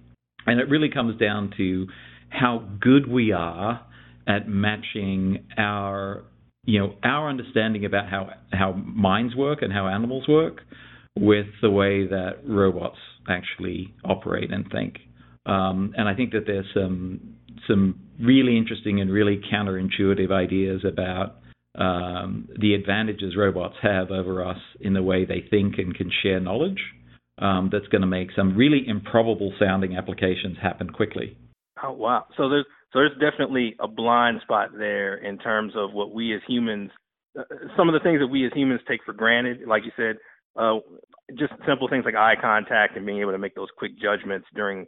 And 0.48 0.60
it 0.60 0.68
really 0.70 0.90
comes 0.90 1.20
down 1.20 1.54
to 1.58 1.88
how 2.30 2.68
good 2.82 3.08
we 3.08 3.32
are 3.32 3.86
at 4.28 4.48
matching 4.48 5.46
our 5.58 6.24
you 6.66 6.80
know 6.80 6.96
our 7.04 7.30
understanding 7.30 7.86
about 7.86 8.10
how 8.10 8.30
how 8.52 8.72
minds 8.72 9.36
work 9.36 9.62
and 9.62 9.72
how 9.72 9.88
animals 9.88 10.28
work 10.28 10.62
with 11.20 11.48
the 11.62 11.70
way 11.70 12.08
that 12.08 12.38
robots 12.48 12.98
actually 13.30 13.94
operate 14.04 14.52
and 14.52 14.70
think. 14.72 14.98
Um, 15.46 15.94
and 15.98 16.08
I 16.08 16.16
think 16.16 16.32
that 16.32 16.46
there's 16.46 16.66
some 16.74 17.36
some 17.68 18.00
really 18.20 18.58
interesting 18.58 19.00
and 19.00 19.12
really 19.12 19.42
counterintuitive 19.54 20.32
ideas 20.32 20.84
about 20.86 21.38
um, 21.76 22.50
the 22.60 22.74
advantages 22.74 23.36
robots 23.38 23.76
have 23.82 24.12
over 24.12 24.46
us 24.46 24.58
in 24.82 24.94
the 24.94 25.04
way 25.04 25.26
they 25.26 25.46
think 25.50 25.76
and 25.78 25.96
can 25.96 26.12
share 26.22 26.40
knowledge. 26.40 26.80
Um, 27.40 27.70
that's 27.72 27.88
going 27.88 28.02
to 28.02 28.08
make 28.08 28.30
some 28.36 28.56
really 28.56 28.88
improbable 28.88 29.54
sounding 29.60 29.98
applications 29.98 30.58
happen 30.62 30.90
quickly. 30.92 31.36
Oh 31.84 31.92
wow! 31.92 32.26
So 32.38 32.48
there's 32.48 32.66
so 32.94 33.00
there's 33.00 33.18
definitely 33.20 33.76
a 33.80 33.88
blind 33.88 34.42
spot 34.44 34.70
there 34.78 35.16
in 35.16 35.40
terms 35.40 35.74
of 35.76 35.94
what 35.94 36.14
we 36.14 36.36
as 36.36 36.42
humans, 36.48 36.92
uh, 37.38 37.44
some 37.76 37.90
of 37.90 37.94
the 37.94 38.00
things 38.02 38.20
that 38.20 38.28
we 38.28 38.46
as 38.46 38.54
humans 38.54 38.82
take 38.88 39.04
for 39.04 39.14
granted. 39.14 39.68
Like 39.68 39.84
you 39.84 39.92
said, 39.98 40.18
uh, 40.56 40.80
just 41.38 41.54
simple 41.68 41.88
things 41.88 42.06
like 42.06 42.16
eye 42.16 42.36
contact 42.40 42.96
and 42.96 43.06
being 43.06 43.22
able 43.22 43.32
to 43.32 43.38
make 43.38 43.56
those 43.56 43.70
quick 43.78 43.92
judgments 44.00 44.48
during 44.54 44.86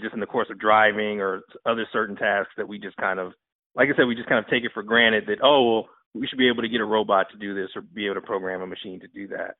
just 0.00 0.14
in 0.14 0.20
the 0.20 0.26
course 0.26 0.48
of 0.50 0.58
driving 0.58 1.20
or 1.20 1.42
other 1.66 1.86
certain 1.92 2.16
tasks 2.16 2.52
that 2.56 2.68
we 2.68 2.78
just 2.78 2.96
kind 2.96 3.18
of 3.18 3.32
like 3.74 3.88
I 3.88 3.96
said 3.96 4.06
we 4.06 4.14
just 4.14 4.28
kind 4.28 4.44
of 4.44 4.50
take 4.50 4.64
it 4.64 4.72
for 4.74 4.82
granted 4.82 5.24
that 5.26 5.38
oh 5.42 5.72
well 5.72 5.88
we 6.14 6.26
should 6.26 6.38
be 6.38 6.48
able 6.48 6.62
to 6.62 6.68
get 6.68 6.80
a 6.80 6.84
robot 6.84 7.26
to 7.30 7.38
do 7.38 7.54
this 7.54 7.70
or 7.76 7.82
be 7.82 8.06
able 8.06 8.16
to 8.16 8.20
program 8.20 8.62
a 8.62 8.66
machine 8.66 9.00
to 9.00 9.08
do 9.08 9.28
that. 9.28 9.54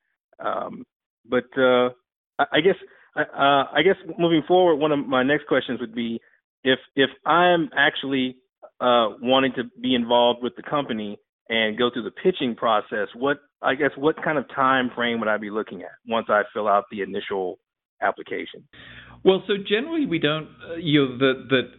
Um, 0.45 0.83
but 1.27 1.45
uh, 1.57 1.89
I, 2.37 2.57
I 2.57 2.61
guess 2.61 2.75
uh, 3.15 3.65
I 3.73 3.81
guess 3.83 3.95
moving 4.17 4.43
forward 4.47 4.75
one 4.75 4.91
of 4.91 5.05
my 5.07 5.23
next 5.23 5.47
questions 5.47 5.79
would 5.79 5.95
be 5.95 6.19
if 6.63 6.79
if 6.95 7.09
I'm 7.25 7.69
actually 7.75 8.37
uh, 8.79 9.15
wanting 9.21 9.53
to 9.55 9.63
be 9.81 9.95
involved 9.95 10.41
with 10.43 10.55
the 10.55 10.63
company 10.63 11.17
and 11.49 11.77
go 11.77 11.89
through 11.91 12.03
the 12.03 12.11
pitching 12.11 12.55
process 12.55 13.07
what 13.15 13.37
I 13.61 13.75
guess 13.75 13.91
what 13.95 14.21
kind 14.23 14.37
of 14.37 14.45
time 14.55 14.89
frame 14.95 15.19
would 15.19 15.29
I 15.29 15.37
be 15.37 15.49
looking 15.49 15.81
at 15.81 15.91
once 16.07 16.27
I 16.29 16.43
fill 16.53 16.67
out 16.67 16.85
the 16.91 17.01
initial 17.01 17.59
application? 18.01 18.67
Well, 19.23 19.43
so 19.45 19.53
generally 19.57 20.05
we 20.07 20.17
don't. 20.17 20.47
Uh, 20.67 20.75
you 20.77 21.05
know, 21.05 21.17
that 21.19 21.69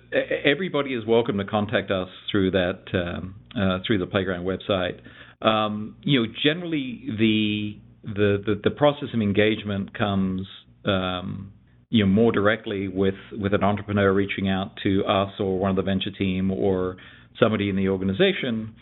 everybody 0.44 0.94
is 0.94 1.04
welcome 1.04 1.38
to 1.38 1.44
contact 1.44 1.90
us 1.90 2.08
through 2.30 2.52
that 2.52 2.82
um, 2.94 3.34
uh, 3.56 3.78
through 3.86 3.98
the 3.98 4.06
playground 4.06 4.46
website. 4.46 5.00
Um, 5.44 5.96
you 6.02 6.20
know, 6.20 6.32
generally 6.44 7.02
the, 7.18 7.72
the 8.04 8.42
the 8.46 8.60
the 8.62 8.70
process 8.70 9.08
of 9.12 9.20
engagement 9.20 9.96
comes 9.98 10.46
um, 10.84 11.52
you 11.90 12.06
know 12.06 12.10
more 12.10 12.30
directly 12.30 12.86
with 12.86 13.16
with 13.32 13.54
an 13.54 13.64
entrepreneur 13.64 14.12
reaching 14.12 14.48
out 14.48 14.76
to 14.84 15.04
us 15.04 15.32
or 15.40 15.58
one 15.58 15.70
of 15.70 15.76
the 15.76 15.82
venture 15.82 16.12
team 16.12 16.52
or 16.52 16.96
somebody 17.40 17.68
in 17.68 17.74
the 17.74 17.88
organization, 17.88 18.76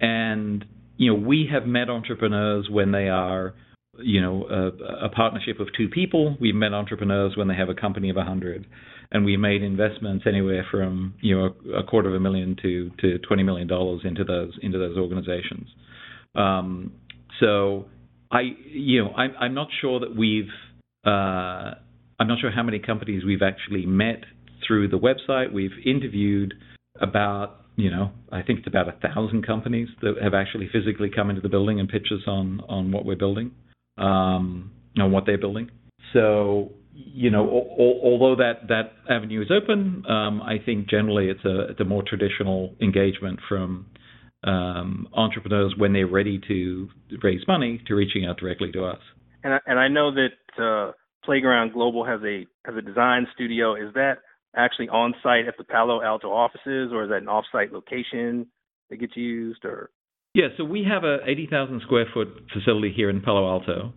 and 0.00 0.64
you 0.96 1.12
know 1.12 1.18
we 1.18 1.48
have 1.50 1.66
met 1.66 1.88
entrepreneurs 1.88 2.68
when 2.70 2.92
they 2.92 3.08
are 3.08 3.54
you 3.98 4.20
know 4.20 4.44
a, 4.44 5.06
a, 5.06 5.08
partnership 5.08 5.60
of 5.60 5.68
two 5.76 5.88
people. 5.88 6.36
We've 6.40 6.54
met 6.54 6.72
entrepreneurs 6.72 7.36
when 7.36 7.48
they 7.48 7.54
have 7.54 7.68
a 7.68 7.74
company 7.74 8.10
of 8.10 8.16
a 8.16 8.24
hundred, 8.24 8.66
and 9.10 9.24
we 9.24 9.36
made 9.36 9.62
investments 9.62 10.24
anywhere 10.26 10.66
from 10.70 11.14
you 11.20 11.36
know 11.36 11.54
a, 11.74 11.80
a, 11.80 11.84
quarter 11.84 12.08
of 12.08 12.14
a 12.14 12.20
million 12.20 12.56
to 12.62 12.90
to 13.00 13.18
twenty 13.18 13.42
million 13.42 13.68
dollars 13.68 14.02
into 14.04 14.24
those 14.24 14.52
into 14.62 14.78
those 14.78 14.96
organizations. 14.96 15.68
Um, 16.34 16.92
so 17.40 17.86
I 18.30 18.42
you 18.66 19.04
know 19.04 19.10
I'm 19.10 19.34
I'm 19.38 19.54
not 19.54 19.68
sure 19.80 20.00
that 20.00 20.16
we've 20.16 20.50
uh, 21.06 21.74
I'm 22.18 22.28
not 22.28 22.40
sure 22.40 22.50
how 22.50 22.62
many 22.62 22.78
companies 22.78 23.24
we've 23.24 23.42
actually 23.42 23.86
met 23.86 24.24
through 24.66 24.88
the 24.88 24.98
website. 24.98 25.52
We've 25.52 25.72
interviewed 25.84 26.54
about 27.00 27.63
you 27.76 27.90
know, 27.90 28.12
I 28.30 28.42
think 28.42 28.60
it's 28.60 28.68
about 28.68 28.88
a 28.88 28.96
thousand 29.08 29.46
companies 29.46 29.88
that 30.00 30.14
have 30.22 30.34
actually 30.34 30.68
physically 30.72 31.10
come 31.14 31.28
into 31.30 31.42
the 31.42 31.48
building 31.48 31.80
and 31.80 31.88
pitch 31.88 32.08
us 32.12 32.22
on 32.26 32.60
on 32.68 32.92
what 32.92 33.04
we're 33.04 33.16
building 33.16 33.52
um, 33.98 34.72
on 34.98 35.12
what 35.12 35.26
they're 35.26 35.38
building. 35.38 35.70
So 36.12 36.72
you 36.92 37.30
know, 37.30 37.44
al- 37.44 38.00
although 38.02 38.36
that 38.36 38.68
that 38.68 38.92
avenue 39.10 39.42
is 39.42 39.50
open, 39.50 40.04
um, 40.08 40.40
I 40.42 40.58
think 40.64 40.88
generally 40.88 41.28
it's 41.28 41.44
a 41.44 41.70
it's 41.70 41.80
a 41.80 41.84
more 41.84 42.02
traditional 42.06 42.74
engagement 42.80 43.40
from 43.48 43.86
um, 44.44 45.08
entrepreneurs 45.12 45.74
when 45.76 45.92
they're 45.92 46.06
ready 46.06 46.40
to 46.48 46.88
raise 47.22 47.40
money 47.48 47.82
to 47.86 47.94
reaching 47.94 48.26
out 48.26 48.38
directly 48.38 48.70
to 48.72 48.84
us. 48.84 49.00
And 49.42 49.54
I, 49.54 49.58
and 49.66 49.78
I 49.78 49.88
know 49.88 50.12
that 50.14 50.62
uh, 50.62 50.92
Playground 51.24 51.72
Global 51.72 52.04
has 52.04 52.20
a 52.22 52.46
has 52.64 52.76
a 52.76 52.82
design 52.82 53.26
studio. 53.34 53.74
Is 53.74 53.92
that 53.94 54.18
actually 54.56 54.88
on 54.88 55.14
site 55.22 55.46
at 55.46 55.56
the 55.58 55.64
Palo 55.64 56.02
Alto 56.02 56.28
offices, 56.28 56.90
or 56.92 57.04
is 57.04 57.10
that 57.10 57.22
an 57.22 57.28
off 57.28 57.44
site 57.52 57.72
location 57.72 58.46
that 58.90 58.96
gets 58.96 59.16
used, 59.16 59.64
or 59.64 59.90
yeah, 60.34 60.48
so 60.56 60.64
we 60.64 60.84
have 60.90 61.04
a 61.04 61.18
80,000 61.24 61.82
square 61.82 62.06
foot 62.12 62.28
facility 62.52 62.92
here 62.94 63.08
in 63.08 63.20
Palo 63.20 63.48
Alto, 63.48 63.92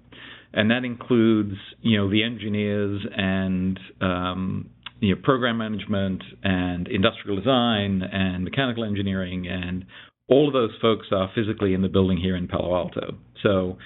and 0.54 0.70
that 0.70 0.86
includes 0.86 1.56
you 1.82 1.98
know 1.98 2.10
the 2.10 2.24
engineers 2.24 3.02
and 3.16 3.80
um, 4.02 4.70
you 5.00 5.16
know 5.16 5.22
program 5.24 5.58
management 5.58 6.24
and 6.44 6.88
industrial 6.88 7.38
design 7.38 8.04
and 8.04 8.44
mechanical 8.44 8.84
engineering 8.84 9.48
and 9.48 9.86
all 10.30 10.48
of 10.48 10.54
those 10.54 10.72
folks 10.82 11.08
are 11.12 11.30
physically 11.34 11.74
in 11.74 11.82
the 11.82 11.88
building 11.88 12.18
here 12.18 12.36
in 12.36 12.48
Palo 12.48 12.76
Alto. 12.76 13.18
So 13.44 13.78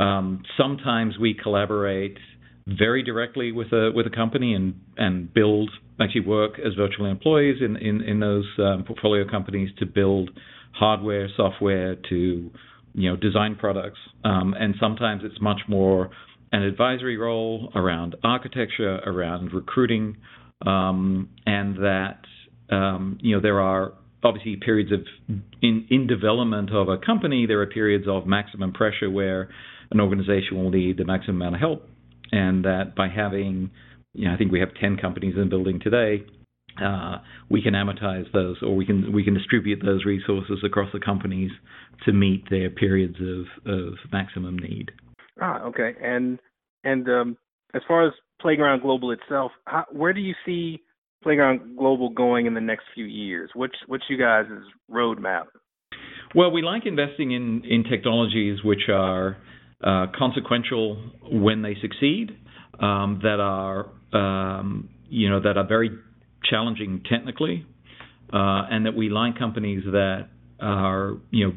um, 0.00 0.42
sometimes 0.56 1.18
we 1.18 1.34
collaborate 1.34 2.16
very 2.66 3.02
directly 3.02 3.52
with 3.52 3.72
a 3.72 3.90
with 3.94 4.06
a 4.06 4.10
company 4.10 4.54
and 4.54 4.74
and 4.96 5.32
build 5.32 5.70
actually 6.00 6.22
work 6.22 6.58
as 6.58 6.74
virtual 6.74 7.06
employees 7.06 7.56
in 7.60 7.76
in, 7.76 8.00
in 8.02 8.20
those 8.20 8.46
um, 8.58 8.84
portfolio 8.84 9.28
companies 9.28 9.70
to 9.78 9.86
build 9.86 10.30
hardware, 10.72 11.28
software 11.36 11.96
to 12.08 12.50
you 12.94 13.10
know 13.10 13.16
design 13.16 13.56
products, 13.56 13.98
um, 14.24 14.54
and 14.58 14.74
sometimes 14.80 15.22
it's 15.24 15.40
much 15.40 15.60
more 15.68 16.10
an 16.52 16.62
advisory 16.62 17.16
role 17.16 17.70
around 17.74 18.16
architecture, 18.24 18.96
around 19.06 19.52
recruiting, 19.52 20.16
um, 20.66 21.28
and 21.46 21.76
that 21.76 22.20
um, 22.70 23.18
you 23.20 23.34
know 23.34 23.42
there 23.42 23.60
are 23.60 23.92
obviously 24.22 24.56
periods 24.56 24.90
of 24.92 25.00
in 25.62 25.86
in 25.90 26.06
development 26.06 26.70
of 26.72 26.88
a 26.88 26.98
company. 26.98 27.46
There 27.46 27.60
are 27.60 27.66
periods 27.66 28.06
of 28.08 28.26
maximum 28.26 28.72
pressure 28.72 29.10
where 29.10 29.48
an 29.90 30.00
organization 30.00 30.56
will 30.56 30.70
need 30.70 30.98
the 30.98 31.04
maximum 31.04 31.36
amount 31.36 31.56
of 31.56 31.60
help, 31.60 31.88
and 32.32 32.64
that 32.64 32.94
by 32.96 33.08
having 33.08 33.70
you 34.14 34.26
know, 34.26 34.34
I 34.34 34.36
think 34.36 34.52
we 34.52 34.60
have 34.60 34.74
10 34.80 34.96
companies 34.96 35.34
in 35.34 35.40
the 35.40 35.46
building 35.46 35.80
today 35.80 36.24
uh, 36.82 37.18
we 37.50 37.62
can 37.62 37.74
amortize 37.74 38.30
those, 38.32 38.56
or 38.62 38.74
we 38.76 38.86
can 38.86 39.12
we 39.12 39.24
can 39.24 39.34
distribute 39.34 39.80
those 39.84 40.04
resources 40.04 40.58
across 40.64 40.90
the 40.92 41.00
companies 41.00 41.50
to 42.04 42.12
meet 42.12 42.48
their 42.48 42.70
periods 42.70 43.16
of, 43.20 43.72
of 43.72 43.94
maximum 44.12 44.56
need. 44.58 44.90
Ah, 45.40 45.62
okay. 45.64 45.92
And 46.02 46.38
and 46.84 47.08
um, 47.08 47.36
as 47.74 47.82
far 47.86 48.06
as 48.06 48.12
Playground 48.40 48.82
Global 48.82 49.10
itself, 49.10 49.52
how, 49.66 49.84
where 49.90 50.12
do 50.12 50.20
you 50.20 50.34
see 50.46 50.82
Playground 51.22 51.76
Global 51.76 52.10
going 52.10 52.46
in 52.46 52.54
the 52.54 52.60
next 52.60 52.84
few 52.94 53.04
years? 53.04 53.50
What's 53.54 53.76
what's 53.86 54.04
you 54.08 54.16
guys' 54.16 54.46
roadmap? 54.90 55.46
Well, 56.34 56.52
we 56.52 56.62
like 56.62 56.86
investing 56.86 57.32
in 57.32 57.62
in 57.64 57.84
technologies 57.84 58.58
which 58.64 58.88
are 58.88 59.36
uh, 59.82 60.06
consequential 60.16 61.10
when 61.30 61.62
they 61.62 61.76
succeed, 61.80 62.36
um, 62.78 63.20
that 63.22 63.40
are 63.40 63.86
um, 64.12 64.88
you 65.08 65.28
know 65.28 65.40
that 65.40 65.56
are 65.56 65.66
very 65.66 65.90
challenging 66.44 67.02
technically, 67.10 67.66
uh, 68.32 68.66
and 68.70 68.86
that 68.86 68.94
we 68.94 69.08
like 69.08 69.38
companies 69.38 69.82
that 69.86 70.28
are 70.60 71.16
you 71.30 71.48
know 71.48 71.54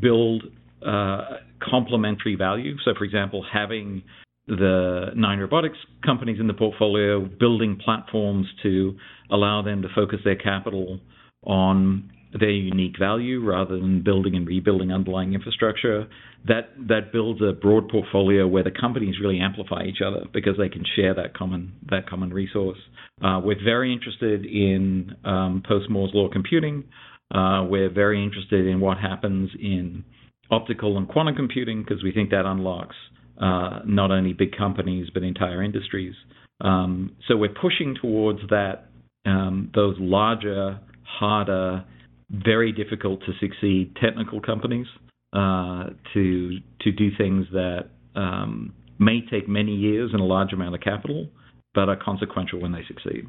build 0.00 0.44
uh, 0.86 1.38
complementary 1.62 2.36
value. 2.36 2.76
So, 2.84 2.92
for 2.96 3.04
example, 3.04 3.44
having 3.50 4.02
the 4.46 5.06
nine 5.16 5.38
robotics 5.38 5.78
companies 6.04 6.38
in 6.38 6.46
the 6.46 6.54
portfolio 6.54 7.20
building 7.20 7.80
platforms 7.82 8.46
to 8.62 8.96
allow 9.30 9.62
them 9.62 9.80
to 9.82 9.88
focus 9.94 10.18
their 10.24 10.36
capital 10.36 11.00
on 11.44 12.10
their 12.38 12.50
unique 12.50 12.98
value 12.98 13.44
rather 13.44 13.78
than 13.78 14.02
building 14.02 14.34
and 14.34 14.46
rebuilding 14.46 14.92
underlying 14.92 15.34
infrastructure. 15.34 16.06
That 16.46 16.70
that 16.88 17.12
builds 17.12 17.40
a 17.40 17.52
broad 17.52 17.88
portfolio 17.88 18.46
where 18.46 18.64
the 18.64 18.70
companies 18.70 19.16
really 19.20 19.40
amplify 19.40 19.84
each 19.84 20.02
other 20.04 20.24
because 20.32 20.56
they 20.58 20.68
can 20.68 20.84
share 20.96 21.14
that 21.14 21.34
common 21.34 21.72
that 21.90 22.08
common 22.08 22.32
resource. 22.32 22.78
Uh, 23.22 23.40
we're 23.42 23.62
very 23.62 23.92
interested 23.92 24.44
in 24.44 25.14
um, 25.24 25.62
post 25.66 25.88
Moore's 25.88 26.10
law 26.14 26.28
computing. 26.28 26.84
Uh, 27.34 27.64
we're 27.68 27.90
very 27.90 28.22
interested 28.22 28.66
in 28.66 28.80
what 28.80 28.98
happens 28.98 29.50
in 29.60 30.04
optical 30.50 30.98
and 30.98 31.08
quantum 31.08 31.34
computing 31.34 31.82
because 31.82 32.02
we 32.02 32.12
think 32.12 32.30
that 32.30 32.44
unlocks 32.44 32.96
uh, 33.40 33.80
not 33.86 34.10
only 34.10 34.32
big 34.32 34.56
companies 34.56 35.08
but 35.12 35.22
entire 35.22 35.62
industries. 35.62 36.14
Um, 36.60 37.16
so 37.26 37.36
we're 37.36 37.48
pushing 37.48 37.96
towards 38.00 38.40
that 38.50 38.86
um, 39.26 39.70
those 39.74 39.96
larger, 39.98 40.78
harder, 41.02 41.84
very 42.44 42.72
difficult 42.72 43.20
to 43.20 43.32
succeed 43.40 43.94
technical 44.02 44.40
companies 44.40 44.86
uh, 45.32 45.90
to 46.14 46.58
to 46.80 46.92
do 46.92 47.10
things 47.16 47.46
that 47.52 47.90
um, 48.14 48.72
may 48.98 49.20
take 49.30 49.48
many 49.48 49.74
years 49.74 50.10
and 50.12 50.20
a 50.20 50.24
large 50.24 50.52
amount 50.52 50.74
of 50.74 50.80
capital, 50.80 51.28
but 51.74 51.88
are 51.88 51.98
consequential 52.02 52.60
when 52.60 52.72
they 52.72 52.82
succeed. 52.86 53.26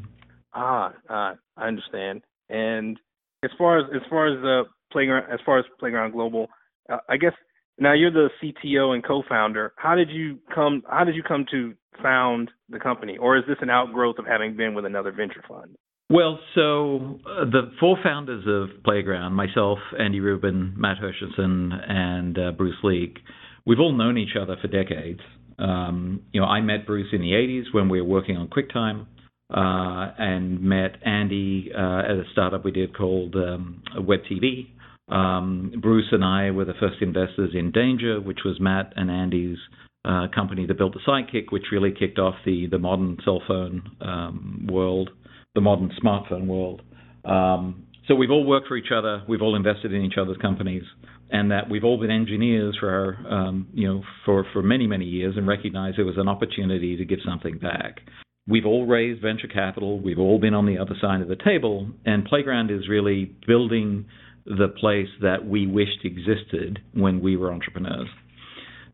Ah, 0.54 0.94
uh, 1.10 1.34
I 1.58 1.68
understand. 1.68 2.22
And 2.50 3.00
as 3.44 3.52
far 3.58 3.80
as 3.80 3.86
as 3.96 4.02
far 4.10 4.28
as 4.28 4.42
the 4.42 4.64
playground, 4.92 5.32
as 5.32 5.40
far 5.46 5.60
as 5.60 5.66
Playground 5.80 6.12
Global, 6.12 6.48
uh, 6.90 6.98
I 7.10 7.18
guess 7.18 7.34
now 7.80 7.94
you're 7.94 8.12
the 8.12 8.30
CTO 8.42 8.94
and 8.94 9.06
co-founder. 9.06 9.74
How 9.78 9.96
did 9.96 10.10
you 10.10 10.40
come? 10.54 10.84
How 10.90 11.04
did 11.04 11.16
you 11.16 11.24
come 11.24 11.46
to 11.52 11.74
found 12.02 12.52
the 12.70 12.80
company, 12.80 13.18
or 13.18 13.38
is 13.38 13.44
this 13.48 13.58
an 13.62 13.70
outgrowth 13.70 14.18
of 14.20 14.26
having 14.26 14.56
been 14.56 14.74
with 14.74 14.86
another 14.86 15.12
venture 15.12 15.44
fund? 15.48 15.76
Well, 16.10 16.40
so 16.54 17.20
uh, 17.26 17.46
the 17.46 17.72
four 17.80 17.98
founders 18.04 18.46
of 18.48 18.84
Playground, 18.84 19.34
myself, 19.34 19.80
Andy 19.98 20.20
Rubin, 20.20 20.76
Matt 20.78 20.98
Hershenson, 20.98 21.72
and 21.90 22.38
uh, 22.38 22.52
Bruce 22.52 22.78
Leak, 22.84 23.18
we've 23.66 23.80
all 23.80 23.92
known 23.92 24.18
each 24.18 24.36
other 24.40 24.56
for 24.62 24.68
decades. 24.68 25.22
Um, 25.58 26.22
you 26.32 26.42
know, 26.42 26.46
I 26.46 26.62
met 26.62 26.86
Bruce 26.86 27.08
in 27.12 27.22
the 27.22 27.32
80s 27.32 27.74
when 27.74 27.90
we 27.90 28.02
were 28.02 28.08
working 28.08 28.38
on 28.38 28.50
QuickTime, 28.50 29.08
uh, 29.52 30.14
and 30.20 30.62
met 30.62 30.98
Andy 31.04 31.72
uh, 31.76 32.00
at 32.00 32.12
a 32.12 32.24
startup 32.34 32.64
we 32.64 32.72
did 32.72 32.96
called 32.96 33.36
um, 33.36 33.82
WebTV. 33.98 34.68
Um, 35.08 35.74
Bruce 35.82 36.10
and 36.12 36.24
I 36.24 36.52
were 36.52 36.66
the 36.66 36.74
first 36.80 37.02
investors 37.02 37.52
in 37.56 37.72
Danger, 37.72 38.22
which 38.22 38.40
was 38.46 38.60
Matt 38.60 38.94
and 38.96 39.10
Andy's 39.10 39.58
uh, 40.04 40.28
company 40.34 40.68
that 40.68 40.78
built 40.78 40.94
the 40.94 41.00
Sidekick, 41.08 41.52
which 41.52 41.66
really 41.72 41.92
kicked 41.98 42.20
off 42.20 42.36
the 42.46 42.68
the 42.70 42.80
modern 42.80 43.18
cell 43.24 43.42
phone 43.48 43.84
um, 44.02 44.68
world 44.72 45.10
the 45.56 45.62
modern 45.62 45.92
smartphone 46.04 46.46
world. 46.46 46.84
Um, 47.24 47.88
so 48.08 48.14
we've 48.14 48.30
all 48.30 48.46
worked 48.46 48.68
for 48.68 48.78
each 48.78 48.92
other, 48.96 49.24
we've 49.28 49.42
all 49.42 49.56
invested 49.56 49.92
in 49.92 50.04
each 50.04 50.18
other's 50.22 50.38
companies, 50.38 50.84
and 51.32 51.50
that 51.50 51.70
we've 51.70 51.84
all 51.84 52.00
been 52.00 52.12
engineers 52.12 52.78
for 52.80 52.90
our, 52.90 53.34
um, 53.34 53.68
you 53.74 53.88
know, 53.88 54.04
for 54.26 54.46
for 54.54 54.62
many 54.62 54.86
many 54.86 55.06
years, 55.06 55.36
and 55.38 55.48
recognized 55.48 55.98
there 55.98 56.06
was 56.06 56.18
an 56.18 56.28
opportunity 56.28 56.98
to 56.98 57.06
give 57.06 57.20
something 57.26 57.58
back. 57.58 58.02
We've 58.48 58.66
all 58.68 58.86
raised 58.86 59.24
venture 59.24 59.48
capital, 59.48 60.00
we've 60.00 60.20
all 60.20 60.38
been 60.40 60.54
on 60.54 60.68
the 60.68 60.78
other 60.78 60.96
side 61.02 61.22
of 61.22 61.28
the 61.28 61.36
table, 61.36 61.90
and 62.06 62.26
Playground 62.26 62.70
is 62.70 62.88
really 62.88 63.36
building 63.48 64.06
the 64.46 64.68
place 64.80 65.08
that 65.24 65.48
we 65.48 65.66
wished 65.66 66.04
existed 66.06 66.80
when 66.94 67.22
we 67.22 67.36
were 67.36 67.52
entrepreneurs. 67.52 68.08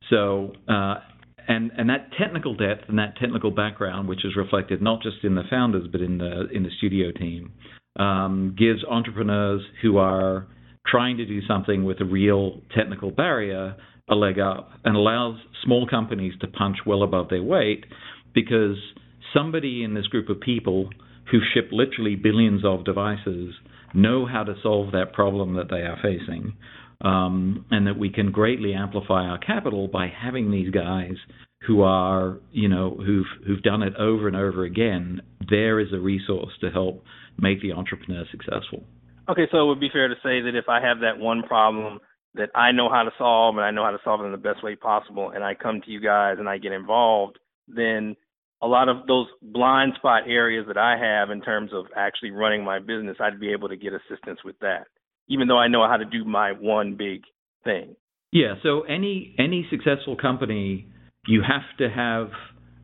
So, 0.10 0.54
uh, 0.70 0.96
and 1.52 1.72
and 1.78 1.90
that 1.90 2.10
technical 2.18 2.56
depth 2.56 2.86
and 2.88 2.98
that 2.98 3.18
technical 3.18 3.52
background, 3.52 4.08
which 4.08 4.24
is 4.24 4.36
reflected 4.36 4.82
not 4.82 5.02
just 5.02 5.18
in 5.24 5.36
the 5.36 5.44
founders 5.50 5.88
but 5.92 6.02
in 6.02 6.18
the 6.18 6.48
in 6.54 6.64
the 6.64 6.70
studio 6.78 7.12
team, 7.12 7.52
um, 7.98 8.56
gives 8.58 8.84
entrepreneurs 8.90 9.62
who 9.82 9.98
are 9.98 10.48
trying 10.88 11.18
to 11.18 11.26
do 11.26 11.42
something 11.48 11.84
with 11.84 12.00
a 12.02 12.06
real 12.06 12.62
technical 12.76 13.12
barrier 13.12 13.76
a 14.10 14.16
leg 14.16 14.40
up 14.40 14.72
and 14.84 14.96
allows 14.96 15.38
small 15.64 15.88
companies 15.88 16.34
to 16.42 16.48
punch 16.48 16.78
well 16.86 17.04
above 17.04 17.30
their 17.30 17.44
weight 17.44 17.86
because 18.34 18.76
somebody 19.34 19.84
in 19.84 19.94
this 19.94 20.08
group 20.08 20.28
of 20.28 20.40
people 20.40 20.90
who 21.32 21.40
ship 21.54 21.70
literally 21.72 22.16
billions 22.16 22.66
of 22.66 22.84
devices 22.84 23.54
know 23.94 24.26
how 24.26 24.44
to 24.44 24.56
solve 24.64 24.92
that 24.92 25.14
problem 25.14 25.56
that 25.56 25.70
they 25.70 25.82
are 25.82 25.98
facing. 26.02 26.54
Um, 27.04 27.66
and 27.72 27.88
that 27.88 27.98
we 27.98 28.12
can 28.12 28.32
greatly 28.32 28.74
amplify 28.74 29.26
our 29.26 29.40
capital 29.40 29.88
by 29.88 30.08
having 30.08 30.52
these 30.52 30.70
guys 30.70 31.16
who 31.66 31.82
are, 31.82 32.38
you 32.52 32.70
know, 32.70 32.92
who've 32.92 33.26
who've 33.46 33.64
done 33.64 33.82
it 33.82 33.96
over 33.98 34.28
and 34.28 34.36
over 34.36 34.64
again. 34.66 35.22
There 35.50 35.80
is 35.80 35.88
a 35.94 36.00
resource 36.00 36.52
to 36.62 36.70
help 36.70 37.04
make 37.40 37.62
the 37.62 37.72
entrepreneur 37.72 38.26
successful. 38.32 38.84
Okay, 39.30 39.48
so 39.52 39.64
it 39.64 39.68
would 39.68 39.80
be 39.80 39.90
fair 39.92 40.08
to 40.08 40.16
say 40.16 40.42
that 40.42 40.56
if 40.56 40.66
I 40.68 40.82
have 40.82 41.00
that 41.00 41.18
one 41.18 41.44
problem 41.44 42.00
that 42.36 42.50
I 42.56 42.72
know 42.72 42.90
how 42.90 43.04
to 43.04 43.12
solve 43.18 43.58
and 43.58 43.66
I 43.66 43.72
know 43.72 43.84
how 43.84 43.92
to 43.92 44.00
solve 44.04 44.22
it 44.22 44.26
in 44.26 44.32
the 44.32 44.38
best 44.38 44.64
way 44.64 44.76
possible, 44.76 45.32
and 45.34 45.44
I 45.44 45.54
come 45.54 45.82
to 45.82 45.92
you 45.92 46.02
guys 46.02 46.38
and 46.40 46.48
I 46.50 46.58
get 46.58 46.72
involved, 46.72 47.38
then 47.68 48.16
a 48.62 48.68
lot 48.68 48.90
of 48.90 49.08
those 49.08 49.28
blind 49.42 49.94
spot 49.96 50.24
areas 50.28 50.66
that 50.68 50.78
I 50.78 50.98
have 50.98 51.30
in 51.30 51.42
terms 51.42 51.72
of 51.74 51.86
actually 51.96 52.32
running 52.32 52.64
my 52.64 52.80
business, 52.80 53.18
I'd 53.20 53.40
be 53.40 53.52
able 53.52 53.70
to 53.70 53.76
get 53.76 53.94
assistance 53.94 54.40
with 54.46 54.58
that, 54.60 54.88
even 55.32 55.48
though 55.48 55.58
I 55.58 55.68
know 55.68 55.88
how 55.88 55.98
to 55.98 56.06
do 56.06 56.26
my 56.26 56.52
one 56.52 56.96
big 56.96 57.22
thing. 57.64 57.96
Yeah. 58.32 58.56
So 58.64 58.82
any 58.82 59.36
any 59.40 59.66
successful 59.70 60.16
company, 60.16 60.88
you 61.28 61.42
have 61.42 61.78
to 61.80 61.90
have 61.90 62.30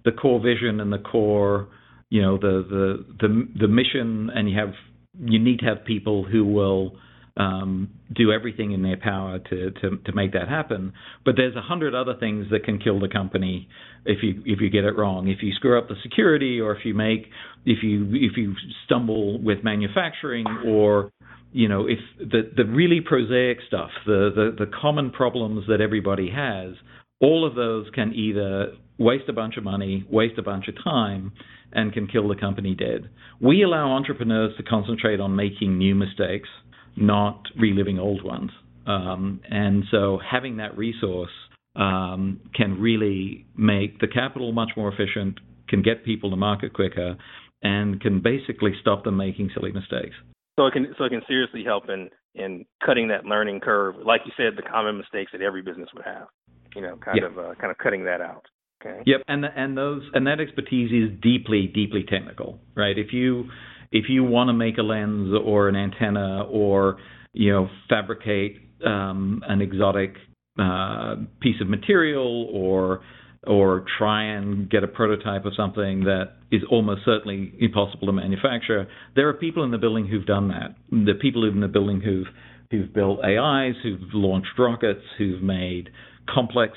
the 0.06 0.12
core 0.12 0.40
vision 0.40 0.80
and 0.80 0.92
the 0.92 1.00
core, 1.00 1.68
you 2.10 2.22
know, 2.22 2.38
the 2.38 2.66
the 2.70 3.28
the 3.28 3.48
the 3.62 3.68
mission, 3.68 4.30
and 4.34 4.50
you 4.50 4.58
have 4.58 4.74
you 5.20 5.40
need 5.40 5.60
to 5.60 5.66
have 5.66 5.86
people 5.86 6.24
who 6.24 6.46
will 6.46 6.94
um, 7.38 7.90
do 8.14 8.32
everything 8.32 8.72
in 8.72 8.82
their 8.82 8.98
power 8.98 9.40
to, 9.40 9.72
to, 9.72 9.98
to 9.98 10.12
make 10.14 10.34
that 10.34 10.48
happen. 10.50 10.94
But 11.24 11.36
there's 11.38 11.56
a 11.56 11.62
hundred 11.62 11.94
other 11.94 12.16
things 12.20 12.48
that 12.52 12.64
can 12.64 12.80
kill 12.80 13.00
the 13.00 13.08
company 13.08 13.68
if 14.06 14.24
you 14.24 14.42
if 14.46 14.60
you 14.60 14.70
get 14.70 14.84
it 14.84 14.98
wrong. 14.98 15.28
If 15.28 15.40
you 15.42 15.54
screw 15.54 15.78
up 15.78 15.88
the 15.88 15.96
security, 16.04 16.60
or 16.60 16.76
if 16.76 16.84
you 16.84 16.94
make 16.94 17.28
if 17.66 17.84
you 17.84 18.08
if 18.14 18.38
you 18.38 18.54
stumble 18.86 19.42
with 19.42 19.64
manufacturing, 19.64 20.46
or 20.66 21.12
you 21.52 21.68
know 21.68 21.86
if 21.88 22.00
the 22.20 22.52
the 22.56 22.66
really 22.66 23.02
prosaic 23.02 23.60
stuff, 23.68 23.90
the 24.06 24.32
the, 24.36 24.66
the 24.66 24.72
common 24.82 25.12
problems 25.12 25.66
that 25.68 25.82
everybody 25.82 26.30
has, 26.30 26.74
all 27.20 27.46
of 27.46 27.56
those 27.56 27.88
can 27.94 28.14
either 28.14 28.74
waste 28.98 29.30
a 29.30 29.34
bunch 29.34 29.58
of 29.58 29.64
money, 29.64 30.06
waste 30.10 30.38
a 30.38 30.44
bunch 30.44 30.68
of 30.68 30.76
time, 30.84 31.32
and 31.72 31.94
can 31.94 32.08
kill 32.08 32.28
the 32.28 32.36
company 32.36 32.76
dead. 32.76 33.10
We 33.40 33.64
allow 33.64 33.92
entrepreneurs 33.92 34.56
to 34.58 34.64
concentrate 34.64 35.20
on 35.20 35.36
making 35.36 35.78
new 35.78 35.94
mistakes 35.94 36.50
not 36.98 37.44
reliving 37.58 38.00
old 38.00 38.24
ones. 38.24 38.52
Um, 38.86 39.42
and 39.50 39.84
so 39.92 40.20
having 40.30 40.58
that 40.58 40.78
resource 40.78 41.32
um, 41.76 42.42
can 42.56 42.82
really 42.82 43.46
make 43.56 44.00
the 44.00 44.08
capital 44.08 44.52
much 44.52 44.72
more 44.76 44.92
efficient, 44.92 45.40
can 45.70 45.82
get 45.82 46.04
people 46.04 46.32
to 46.32 46.36
market 46.36 46.74
quicker, 46.74 47.18
and 47.62 48.02
can 48.02 48.22
basically 48.22 48.72
stop 48.82 49.04
them 49.04 49.18
making 49.18 49.52
silly 49.54 49.72
mistakes. 49.72 50.16
So 50.58 50.66
it 50.66 50.74
can 50.74 50.94
so 50.98 51.06
it 51.06 51.10
can 51.10 51.22
seriously 51.28 51.64
help 51.64 51.86
in 51.90 52.10
in 52.36 52.66
cutting 52.86 53.08
that 53.10 53.26
learning 53.26 53.62
curve, 53.62 53.96
like 54.04 54.22
you 54.26 54.32
said, 54.36 54.58
the 54.58 54.68
common 54.68 54.98
mistakes 54.98 55.32
that 55.32 55.42
every 55.42 55.62
business 55.62 55.90
would 55.96 56.06
have. 56.06 56.28
You 56.76 56.82
know, 56.82 56.98
kind 56.98 57.24
of 57.24 57.38
uh, 57.38 57.56
kind 57.60 57.72
of 57.72 57.78
cutting 57.78 58.04
that 58.06 58.22
out. 58.22 58.46
Okay. 58.82 59.02
Yep, 59.08 59.22
and 59.28 59.44
the, 59.44 59.48
and 59.56 59.76
those 59.76 60.04
and 60.14 60.28
that 60.28 60.40
expertise 60.40 60.92
is 60.92 61.18
deeply 61.22 61.68
deeply 61.74 62.04
technical, 62.08 62.60
right? 62.76 62.98
If 62.98 63.14
you 63.14 63.46
if 63.92 64.06
you 64.10 64.24
want 64.24 64.50
to 64.50 64.54
make 64.54 64.78
a 64.78 64.84
lens 64.84 65.34
or 65.44 65.70
an 65.70 65.76
antenna 65.76 66.44
or 66.44 66.98
you 67.38 67.52
know, 67.52 67.70
fabricate 67.88 68.58
um, 68.86 69.44
an 69.48 69.62
exotic 69.62 70.16
uh, 70.60 71.16
piece 71.40 71.62
of 71.62 71.70
material 71.70 72.50
or 72.52 73.02
or 73.46 73.86
try 73.98 74.24
and 74.24 74.70
get 74.70 74.84
a 74.84 74.88
prototype 74.88 75.46
of 75.46 75.54
something 75.56 76.06
that 76.06 76.34
is 76.52 76.62
almost 76.70 77.02
certainly 77.06 77.54
impossible 77.60 78.08
to 78.08 78.14
manufacture. 78.14 78.88
There 79.16 79.28
are 79.30 79.34
people 79.34 79.64
in 79.64 79.72
the 79.72 79.78
building 79.78 80.08
who've 80.08 80.26
done 80.26 80.50
that. 80.50 80.76
The 80.92 81.14
people 81.20 81.48
in 81.48 81.60
the 81.60 81.68
building 81.68 82.02
who've 82.02 82.28
who've 82.72 82.94
built 82.94 83.24
AIs, 83.24 83.76
who've 83.82 84.14
launched 84.14 84.60
rockets, 84.60 85.02
who've 85.18 85.42
made 85.42 85.90
complex 86.28 86.74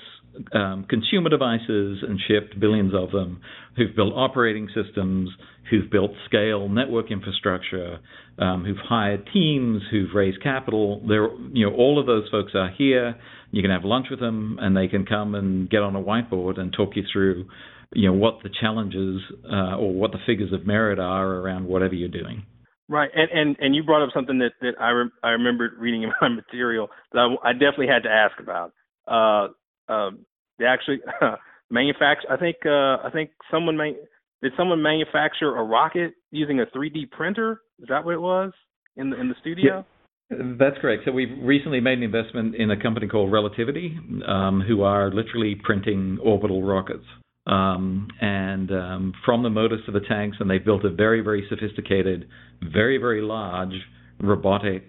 um, 0.53 0.87
consumer 0.88 1.29
devices 1.29 2.03
and 2.07 2.19
shipped 2.27 2.59
billions 2.59 2.93
of 2.95 3.11
them, 3.11 3.40
who've 3.77 3.95
built 3.95 4.12
operating 4.14 4.69
systems, 4.75 5.31
who've 5.71 5.90
built 5.90 6.11
scale 6.27 6.69
network 6.69 7.11
infrastructure, 7.11 7.99
um, 8.38 8.64
who've 8.64 8.77
hired 8.77 9.29
teams, 9.33 9.83
who've 9.90 10.11
raised 10.14 10.43
capital. 10.43 11.03
They're, 11.07 11.31
you 11.53 11.66
know, 11.69 11.75
all 11.77 11.99
of 11.99 12.07
those 12.07 12.29
folks 12.31 12.53
are 12.55 12.71
here. 12.77 13.16
You 13.51 13.62
can 13.62 13.71
have 13.71 13.85
lunch 13.85 14.07
with 14.11 14.21
them, 14.21 14.59
and 14.61 14.77
they 14.77 14.88
can 14.88 15.07
come 15.07 15.35
and 15.35 15.69
get 15.69 15.83
on 15.83 15.97
a 15.97 16.03
whiteboard 16.03 16.59
and 16.59 16.73
talk 16.73 16.90
you 16.97 17.03
through, 17.12 17.47
you 17.93 18.09
know, 18.09 18.14
what 18.14 18.38
the 18.43 18.51
challenges 18.61 19.21
uh, 19.51 19.77
or 19.77 19.93
what 19.93 20.12
the 20.12 20.19
figures 20.27 20.53
of 20.53 20.66
merit 20.66 20.99
are 20.99 21.27
around 21.27 21.66
whatever 21.66 21.95
you're 21.95 22.09
doing. 22.09 22.45
Right, 22.88 23.11
and 23.14 23.31
and 23.31 23.57
and 23.61 23.75
you 23.75 23.85
brought 23.85 24.03
up 24.03 24.11
something 24.12 24.38
that 24.40 24.51
that 24.62 24.73
I 24.81 24.90
re- 24.90 25.11
I 25.23 25.29
remembered 25.31 25.75
reading 25.79 26.03
in 26.03 26.11
my 26.21 26.29
material 26.35 26.88
that 27.12 27.21
I, 27.21 27.51
I 27.51 27.53
definitely 27.53 27.87
had 27.87 28.03
to 28.03 28.09
ask 28.09 28.40
about. 28.40 28.73
Uh, 29.07 29.53
uh, 29.90 30.11
they 30.59 30.66
actually 30.66 31.00
manufacture. 31.70 32.31
I 32.31 32.37
think 32.37 32.57
uh, 32.64 33.07
I 33.07 33.11
think 33.12 33.31
someone 33.50 33.76
may 33.76 33.94
did 34.42 34.53
someone 34.57 34.83
manufacture 34.83 35.57
a 35.57 35.64
rocket 35.64 36.14
using 36.31 36.61
a 36.61 36.66
3D 36.66 37.11
printer? 37.11 37.61
Is 37.81 37.88
that 37.88 38.05
what 38.05 38.14
it 38.14 38.20
was 38.20 38.53
in 38.96 39.11
the 39.11 39.20
in 39.20 39.29
the 39.29 39.35
studio? 39.40 39.85
Yeah, 40.31 40.38
that's 40.59 40.79
correct. 40.81 41.03
So 41.05 41.12
we've 41.12 41.37
recently 41.42 41.81
made 41.81 41.98
an 41.98 42.05
investment 42.05 42.55
in 42.55 42.70
a 42.70 42.81
company 42.81 43.09
called 43.09 43.33
Relativity, 43.33 43.98
um, 44.26 44.62
who 44.66 44.83
are 44.83 45.11
literally 45.11 45.57
printing 45.62 46.18
orbital 46.22 46.62
rockets. 46.62 47.05
Um, 47.46 48.09
and 48.20 48.70
um, 48.70 49.14
from 49.24 49.42
the 49.42 49.50
motors 49.50 49.81
to 49.87 49.92
the 49.92 50.00
tanks, 50.00 50.37
and 50.40 50.48
they've 50.48 50.64
built 50.64 50.85
a 50.85 50.90
very, 50.90 51.20
very 51.20 51.44
sophisticated, 51.48 52.29
very, 52.62 52.98
very 52.98 53.22
large 53.22 53.72
robotic 54.20 54.85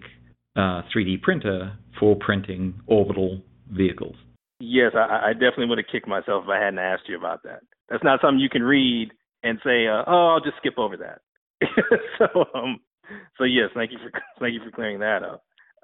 uh, 0.54 0.82
3D 0.94 1.22
printer 1.22 1.72
for 1.98 2.14
printing 2.14 2.74
orbital 2.86 3.40
vehicles. 3.70 4.14
Yes, 4.64 4.92
I, 4.94 5.30
I 5.30 5.32
definitely 5.32 5.66
would 5.66 5.78
have 5.78 5.90
kicked 5.90 6.06
myself 6.06 6.44
if 6.44 6.48
I 6.48 6.62
hadn't 6.62 6.78
asked 6.78 7.08
you 7.08 7.18
about 7.18 7.42
that. 7.42 7.62
That's 7.88 8.04
not 8.04 8.20
something 8.22 8.38
you 8.38 8.48
can 8.48 8.62
read 8.62 9.10
and 9.42 9.58
say, 9.64 9.88
uh, 9.88 10.04
"Oh, 10.06 10.28
I'll 10.28 10.40
just 10.40 10.56
skip 10.58 10.78
over 10.78 10.96
that." 10.98 11.18
so, 12.18 12.44
um, 12.54 12.78
so 13.38 13.42
yes, 13.42 13.70
thank 13.74 13.90
you 13.90 13.98
for 13.98 14.12
thank 14.38 14.54
you 14.54 14.60
for 14.64 14.70
clearing 14.70 15.00
that 15.00 15.24
up. 15.24 15.42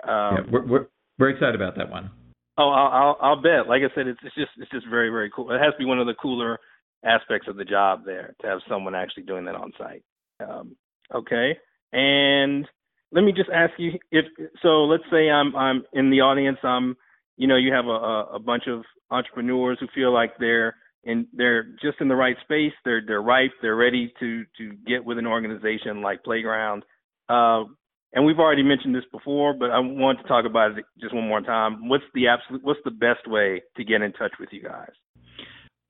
Um, 0.09 0.37
yeah, 0.37 0.53
we're, 0.53 0.67
we're 0.67 0.87
we're 1.19 1.31
excited 1.31 1.57
about 1.57 1.77
that 1.77 1.91
one. 1.91 2.09
Oh, 2.57 2.71
I'll, 2.71 2.93
I'll 2.93 3.19
I'll 3.21 3.43
bet. 3.43 3.67
Like 3.69 3.83
I 3.83 3.93
said, 3.97 4.07
it's 4.07 4.21
it's 4.23 4.35
just 4.37 4.53
it's 4.59 4.71
just 4.71 4.87
very 4.88 5.11
very 5.11 5.29
cool. 5.35 5.51
It 5.51 5.59
has 5.59 5.73
to 5.73 5.79
be 5.79 5.85
one 5.85 5.99
of 5.99 6.07
the 6.07 6.14
cooler 6.14 6.61
aspects 7.05 7.49
of 7.49 7.57
the 7.57 7.64
job 7.64 8.03
there 8.07 8.37
to 8.43 8.47
have 8.47 8.61
someone 8.69 8.95
actually 8.95 9.25
doing 9.25 9.45
that 9.47 9.57
on 9.57 9.73
site. 9.77 10.05
Um, 10.38 10.77
okay, 11.12 11.59
and 11.93 12.64
let 13.11 13.25
me 13.25 13.33
just 13.33 13.51
ask 13.53 13.73
you 13.77 13.99
if 14.12 14.25
so. 14.62 14.85
Let's 14.85 15.03
say 15.11 15.31
I'm 15.31 15.57
I'm 15.57 15.83
in 15.93 16.11
the 16.11 16.21
audience. 16.21 16.59
I'm 16.62 16.97
you 17.38 17.46
know, 17.46 17.57
you 17.57 17.72
have 17.72 17.87
a, 17.87 18.35
a 18.35 18.38
bunch 18.38 18.64
of 18.66 18.83
entrepreneurs 19.11 19.79
who 19.81 19.87
feel 19.94 20.12
like 20.12 20.33
they're 20.38 20.74
in 21.05 21.27
they're 21.33 21.62
just 21.81 22.01
in 22.01 22.09
the 22.09 22.16
right 22.16 22.37
space. 22.42 22.72
They're 22.85 23.01
they're 23.07 23.22
ripe. 23.22 23.53
They're 23.62 23.77
ready 23.77 24.12
to 24.20 24.44
to 24.59 24.72
get 24.87 25.05
with 25.05 25.18
an 25.18 25.27
organization 25.27 26.03
like 26.03 26.24
Playground. 26.24 26.85
Uh, 27.29 27.64
and 28.12 28.24
we've 28.24 28.38
already 28.38 28.62
mentioned 28.62 28.94
this 28.94 29.05
before, 29.12 29.53
but 29.55 29.70
I 29.70 29.79
want 29.79 30.18
to 30.20 30.27
talk 30.27 30.46
about 30.46 30.77
it 30.77 30.85
just 31.01 31.14
one 31.14 31.29
more 31.29 31.40
time. 31.40 31.88
What's 31.88 32.05
the 32.14 32.29
absolute? 32.29 32.64
What's 32.64 32.81
the 32.85 32.90
best 32.90 33.27
way 33.27 33.62
to 33.77 33.85
get 33.85 34.03
in 34.03 34.12
touch 34.12 34.33
with 34.40 34.48
you 34.51 34.62
guys? 34.62 34.90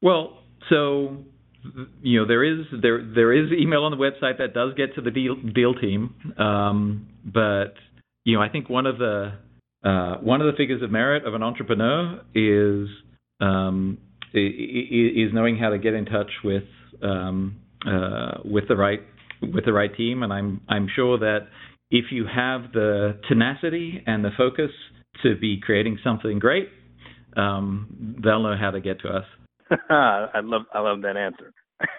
Well, 0.03 0.43
so 0.69 1.17
you 2.03 2.21
know 2.21 2.27
there 2.27 2.45
is 2.45 2.67
there 2.83 3.03
there 3.03 3.33
is 3.33 3.51
email 3.53 3.85
on 3.85 3.91
the 3.91 3.97
website 3.97 4.39
that 4.39 4.53
does 4.53 4.75
get 4.75 4.95
to 4.97 5.01
the 5.01 5.11
deal 5.11 5.35
deal 5.35 5.75
team, 5.75 6.15
um, 6.37 7.09
but 7.25 7.75
you 8.25 8.37
know 8.37 8.43
I 8.43 8.51
think 8.51 8.69
one 8.69 8.85
of 8.85 8.99
the 8.99 9.33
uh, 9.85 10.17
one 10.17 10.41
of 10.41 10.47
the 10.47 10.57
figures 10.57 10.83
of 10.83 10.91
merit 10.91 11.25
of 11.25 11.35
an 11.35 11.43
entrepreneur 11.43 12.21
is 12.35 12.89
um, 13.41 13.99
is 14.35 15.33
knowing 15.33 15.57
how 15.57 15.71
to 15.71 15.79
get 15.79 15.95
in 15.95 16.05
touch 16.05 16.31
with 16.43 16.65
um, 17.03 17.61
uh, 17.87 18.39
with 18.45 18.65
the 18.69 18.77
right 18.77 19.01
with 19.41 19.65
the 19.65 19.73
right 19.73 19.95
team, 19.97 20.23
and 20.23 20.33
I'm 20.33 20.61
I'm 20.69 20.89
sure 20.95 21.19
that 21.19 21.47
if 21.91 22.07
you 22.11 22.27
have 22.27 22.73
the 22.73 23.19
tenacity 23.29 24.03
and 24.07 24.25
the 24.25 24.31
focus 24.37 24.71
to 25.23 25.37
be 25.37 25.61
creating 25.61 25.99
something 26.05 26.39
great, 26.39 26.69
um, 27.37 28.17
they'll 28.23 28.43
know 28.43 28.57
how 28.61 28.71
to 28.71 28.81
get 28.81 29.01
to 29.01 29.09
us. 29.09 29.25
I 29.91 30.41
love 30.43 30.63
I 30.75 30.81
love 30.81 31.03
that 31.03 31.17
answer. 31.17 31.53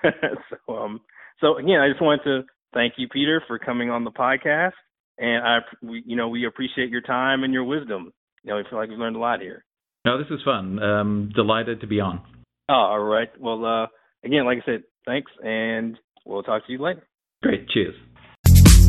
so 0.67 0.73
um 0.73 1.01
so 1.39 1.57
again, 1.57 1.79
I 1.79 1.89
just 1.89 2.01
wanted 2.01 2.23
to 2.25 2.41
thank 2.73 2.93
you, 2.97 3.07
Peter, 3.07 3.41
for 3.47 3.57
coming 3.57 3.89
on 3.89 4.03
the 4.03 4.11
podcast 4.11 4.73
and 5.19 5.45
I, 5.45 5.59
we, 5.81 6.03
you 6.05 6.15
know, 6.15 6.29
we 6.29 6.45
appreciate 6.45 6.89
your 6.89 7.01
time 7.01 7.43
and 7.43 7.53
your 7.53 7.63
wisdom. 7.63 8.11
You 8.43 8.51
know, 8.51 8.57
we 8.57 8.63
feel 8.69 8.79
like 8.79 8.89
we've 8.89 8.97
learned 8.97 9.17
a 9.17 9.19
lot 9.19 9.41
here. 9.41 9.65
No, 10.05 10.17
this 10.17 10.27
is 10.31 10.39
fun. 10.45 10.81
Um, 10.81 11.31
delighted 11.35 11.81
to 11.81 11.87
be 11.87 11.99
on. 11.99 12.21
Oh, 12.69 12.73
all 12.73 12.99
right. 12.99 13.29
Well, 13.39 13.65
uh, 13.65 13.87
again, 14.23 14.45
like 14.45 14.59
I 14.59 14.65
said, 14.65 14.83
thanks, 15.05 15.31
and 15.43 15.97
we'll 16.25 16.43
talk 16.43 16.65
to 16.67 16.71
you 16.71 16.81
later. 16.81 17.05
Great. 17.43 17.67
Cheers. 17.69 17.95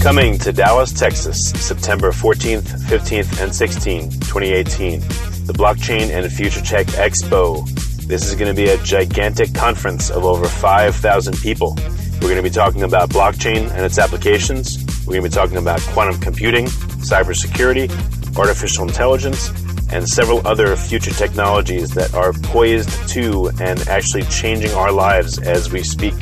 Coming 0.01 0.38
to 0.38 0.53
Dallas, 0.53 0.93
Texas, 0.93 1.51
September 1.51 2.11
14th, 2.11 2.62
15th, 2.62 3.43
and 3.43 3.53
16th, 3.53 4.12
2018, 4.27 5.01
the 5.47 5.53
Blockchain 5.53 6.11
and 6.11 6.33
Future 6.33 6.62
Tech 6.62 6.87
Expo. 6.87 7.69
This 8.07 8.27
is 8.27 8.35
going 8.35 8.55
to 8.55 8.57
be 8.57 8.71
a 8.71 8.79
gigantic 8.79 9.53
conference 9.55 10.11
of 10.11 10.25
over 10.25 10.47
5,000 10.47 11.37
people. 11.38 11.77
We're 12.21 12.29
going 12.29 12.37
to 12.37 12.43
be 12.43 12.51
talking 12.51 12.83
about 12.83 13.09
blockchain 13.09 13.71
and 13.71 13.85
its 13.85 13.99
applications. 13.99 14.85
We're 15.07 15.15
going 15.15 15.23
to 15.23 15.31
be 15.31 15.35
talking 15.35 15.57
about 15.57 15.81
quantum 15.81 16.21
computing, 16.21 16.67
cybersecurity, 16.67 17.89
artificial 18.37 18.87
intelligence, 18.87 19.49
and 19.93 20.09
several 20.09 20.47
other 20.47 20.77
future 20.77 21.11
technologies 21.13 21.91
that 21.95 22.15
are 22.15 22.33
poised 22.33 23.09
to 23.09 23.51
and 23.61 23.81
actually 23.89 24.23
changing 24.25 24.71
our 24.73 24.93
lives 24.93 25.39
as 25.39 25.73
we 25.73 25.83
speak. 25.83 26.15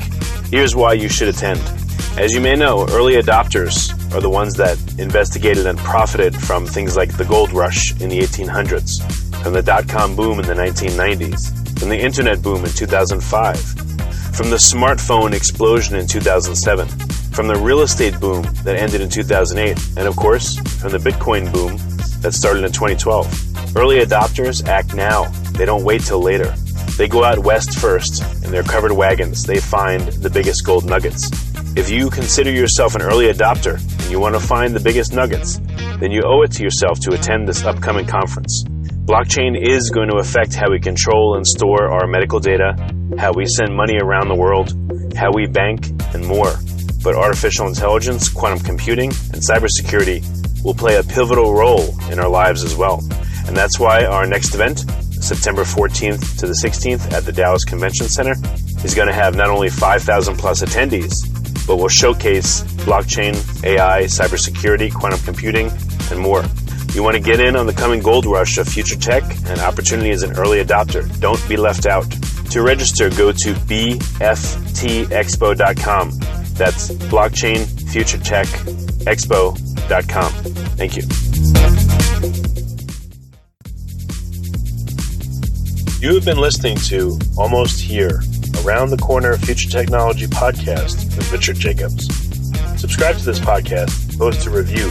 Here's 0.50 0.74
why 0.74 0.94
you 0.94 1.08
should 1.08 1.28
attend. 1.28 1.60
As 2.16 2.32
you 2.32 2.40
may 2.40 2.56
know, 2.56 2.86
early 2.90 3.14
adopters 3.14 3.92
are 4.14 4.20
the 4.20 4.30
ones 4.30 4.54
that 4.54 4.78
investigated 4.98 5.66
and 5.66 5.78
profited 5.78 6.34
from 6.34 6.64
things 6.64 6.96
like 6.96 7.16
the 7.16 7.24
gold 7.24 7.52
rush 7.52 7.92
in 8.00 8.08
the 8.08 8.20
1800s, 8.20 9.02
from 9.42 9.52
the 9.52 9.62
dot 9.62 9.88
com 9.88 10.16
boom 10.16 10.40
in 10.40 10.46
the 10.46 10.54
1990s, 10.54 11.78
from 11.78 11.90
the 11.90 11.98
internet 11.98 12.40
boom 12.40 12.64
in 12.64 12.70
2005, 12.72 13.87
from 14.38 14.50
the 14.50 14.56
smartphone 14.56 15.32
explosion 15.32 15.96
in 15.96 16.06
2007, 16.06 16.86
from 17.32 17.48
the 17.48 17.56
real 17.56 17.80
estate 17.80 18.20
boom 18.20 18.44
that 18.62 18.76
ended 18.76 19.00
in 19.00 19.08
2008, 19.08 19.76
and 19.96 20.06
of 20.06 20.14
course, 20.14 20.56
from 20.80 20.92
the 20.92 20.98
Bitcoin 20.98 21.52
boom 21.52 21.76
that 22.20 22.32
started 22.32 22.62
in 22.62 22.70
2012. 22.70 23.76
Early 23.76 23.98
adopters 23.98 24.64
act 24.68 24.94
now, 24.94 25.24
they 25.54 25.64
don't 25.64 25.82
wait 25.82 26.02
till 26.02 26.22
later. 26.22 26.54
They 26.96 27.08
go 27.08 27.24
out 27.24 27.40
west 27.40 27.80
first, 27.80 28.22
in 28.44 28.52
their 28.52 28.62
covered 28.62 28.92
wagons, 28.92 29.42
they 29.42 29.58
find 29.58 30.02
the 30.02 30.30
biggest 30.30 30.64
gold 30.64 30.84
nuggets. 30.84 31.28
If 31.76 31.90
you 31.90 32.08
consider 32.08 32.52
yourself 32.52 32.94
an 32.94 33.02
early 33.02 33.32
adopter 33.32 33.80
and 34.02 34.08
you 34.08 34.20
want 34.20 34.36
to 34.36 34.40
find 34.40 34.72
the 34.72 34.78
biggest 34.78 35.12
nuggets, 35.12 35.58
then 35.98 36.12
you 36.12 36.22
owe 36.24 36.42
it 36.42 36.52
to 36.52 36.62
yourself 36.62 37.00
to 37.00 37.12
attend 37.12 37.48
this 37.48 37.64
upcoming 37.64 38.06
conference. 38.06 38.64
Blockchain 39.08 39.56
is 39.58 39.88
going 39.88 40.10
to 40.10 40.18
affect 40.18 40.54
how 40.54 40.70
we 40.70 40.78
control 40.78 41.36
and 41.36 41.46
store 41.46 41.88
our 41.88 42.06
medical 42.06 42.38
data, 42.40 42.76
how 43.16 43.32
we 43.32 43.46
send 43.46 43.74
money 43.74 43.96
around 43.96 44.28
the 44.28 44.34
world, 44.34 44.76
how 45.16 45.30
we 45.32 45.46
bank, 45.46 45.86
and 46.12 46.26
more. 46.26 46.52
But 47.02 47.14
artificial 47.14 47.66
intelligence, 47.68 48.28
quantum 48.28 48.58
computing, 48.58 49.08
and 49.32 49.40
cybersecurity 49.40 50.62
will 50.62 50.74
play 50.74 50.96
a 50.96 51.02
pivotal 51.02 51.54
role 51.54 51.98
in 52.10 52.18
our 52.18 52.28
lives 52.28 52.62
as 52.62 52.76
well. 52.76 53.02
And 53.46 53.56
that's 53.56 53.80
why 53.80 54.04
our 54.04 54.26
next 54.26 54.54
event, 54.54 54.80
September 55.22 55.62
14th 55.62 56.38
to 56.40 56.46
the 56.46 56.52
16th 56.52 57.10
at 57.10 57.24
the 57.24 57.32
Dallas 57.32 57.64
Convention 57.64 58.08
Center, 58.08 58.34
is 58.84 58.94
going 58.94 59.08
to 59.08 59.14
have 59.14 59.34
not 59.34 59.48
only 59.48 59.70
5,000 59.70 60.36
plus 60.36 60.60
attendees, 60.62 61.24
but 61.66 61.76
will 61.76 61.88
showcase 61.88 62.60
blockchain, 62.84 63.34
AI, 63.64 64.02
cybersecurity, 64.02 64.92
quantum 64.92 65.20
computing, 65.20 65.70
and 66.10 66.20
more. 66.20 66.44
You 66.94 67.02
want 67.02 67.16
to 67.16 67.22
get 67.22 67.40
in 67.40 67.54
on 67.56 67.66
the 67.66 67.72
coming 67.72 68.00
gold 68.00 68.26
rush 68.26 68.58
of 68.58 68.68
future 68.68 68.96
tech 68.96 69.22
and 69.46 69.60
opportunity 69.60 70.10
as 70.10 70.22
an 70.22 70.36
early 70.38 70.62
adopter. 70.64 71.06
Don't 71.20 71.48
be 71.48 71.56
left 71.56 71.86
out. 71.86 72.10
To 72.50 72.62
register, 72.62 73.10
go 73.10 73.30
to 73.30 73.54
bftexpo.com. 73.54 74.18
That's 76.54 76.90
blockchain 76.90 77.90
future 77.92 78.18
tech 78.18 78.46
expo.com. 79.06 80.32
Thank 80.76 80.96
you. 80.96 81.02
You 86.00 86.14
have 86.14 86.24
been 86.24 86.38
listening 86.38 86.76
to 86.86 87.18
Almost 87.36 87.80
Here, 87.80 88.22
Around 88.64 88.90
the 88.90 88.98
Corner 88.98 89.36
Future 89.36 89.68
Technology 89.68 90.26
podcast 90.26 91.16
with 91.16 91.30
Richard 91.32 91.56
Jacobs. 91.56 92.06
Subscribe 92.80 93.16
to 93.18 93.24
this 93.24 93.40
podcast, 93.40 94.16
post 94.18 94.46
a 94.46 94.50
review 94.50 94.90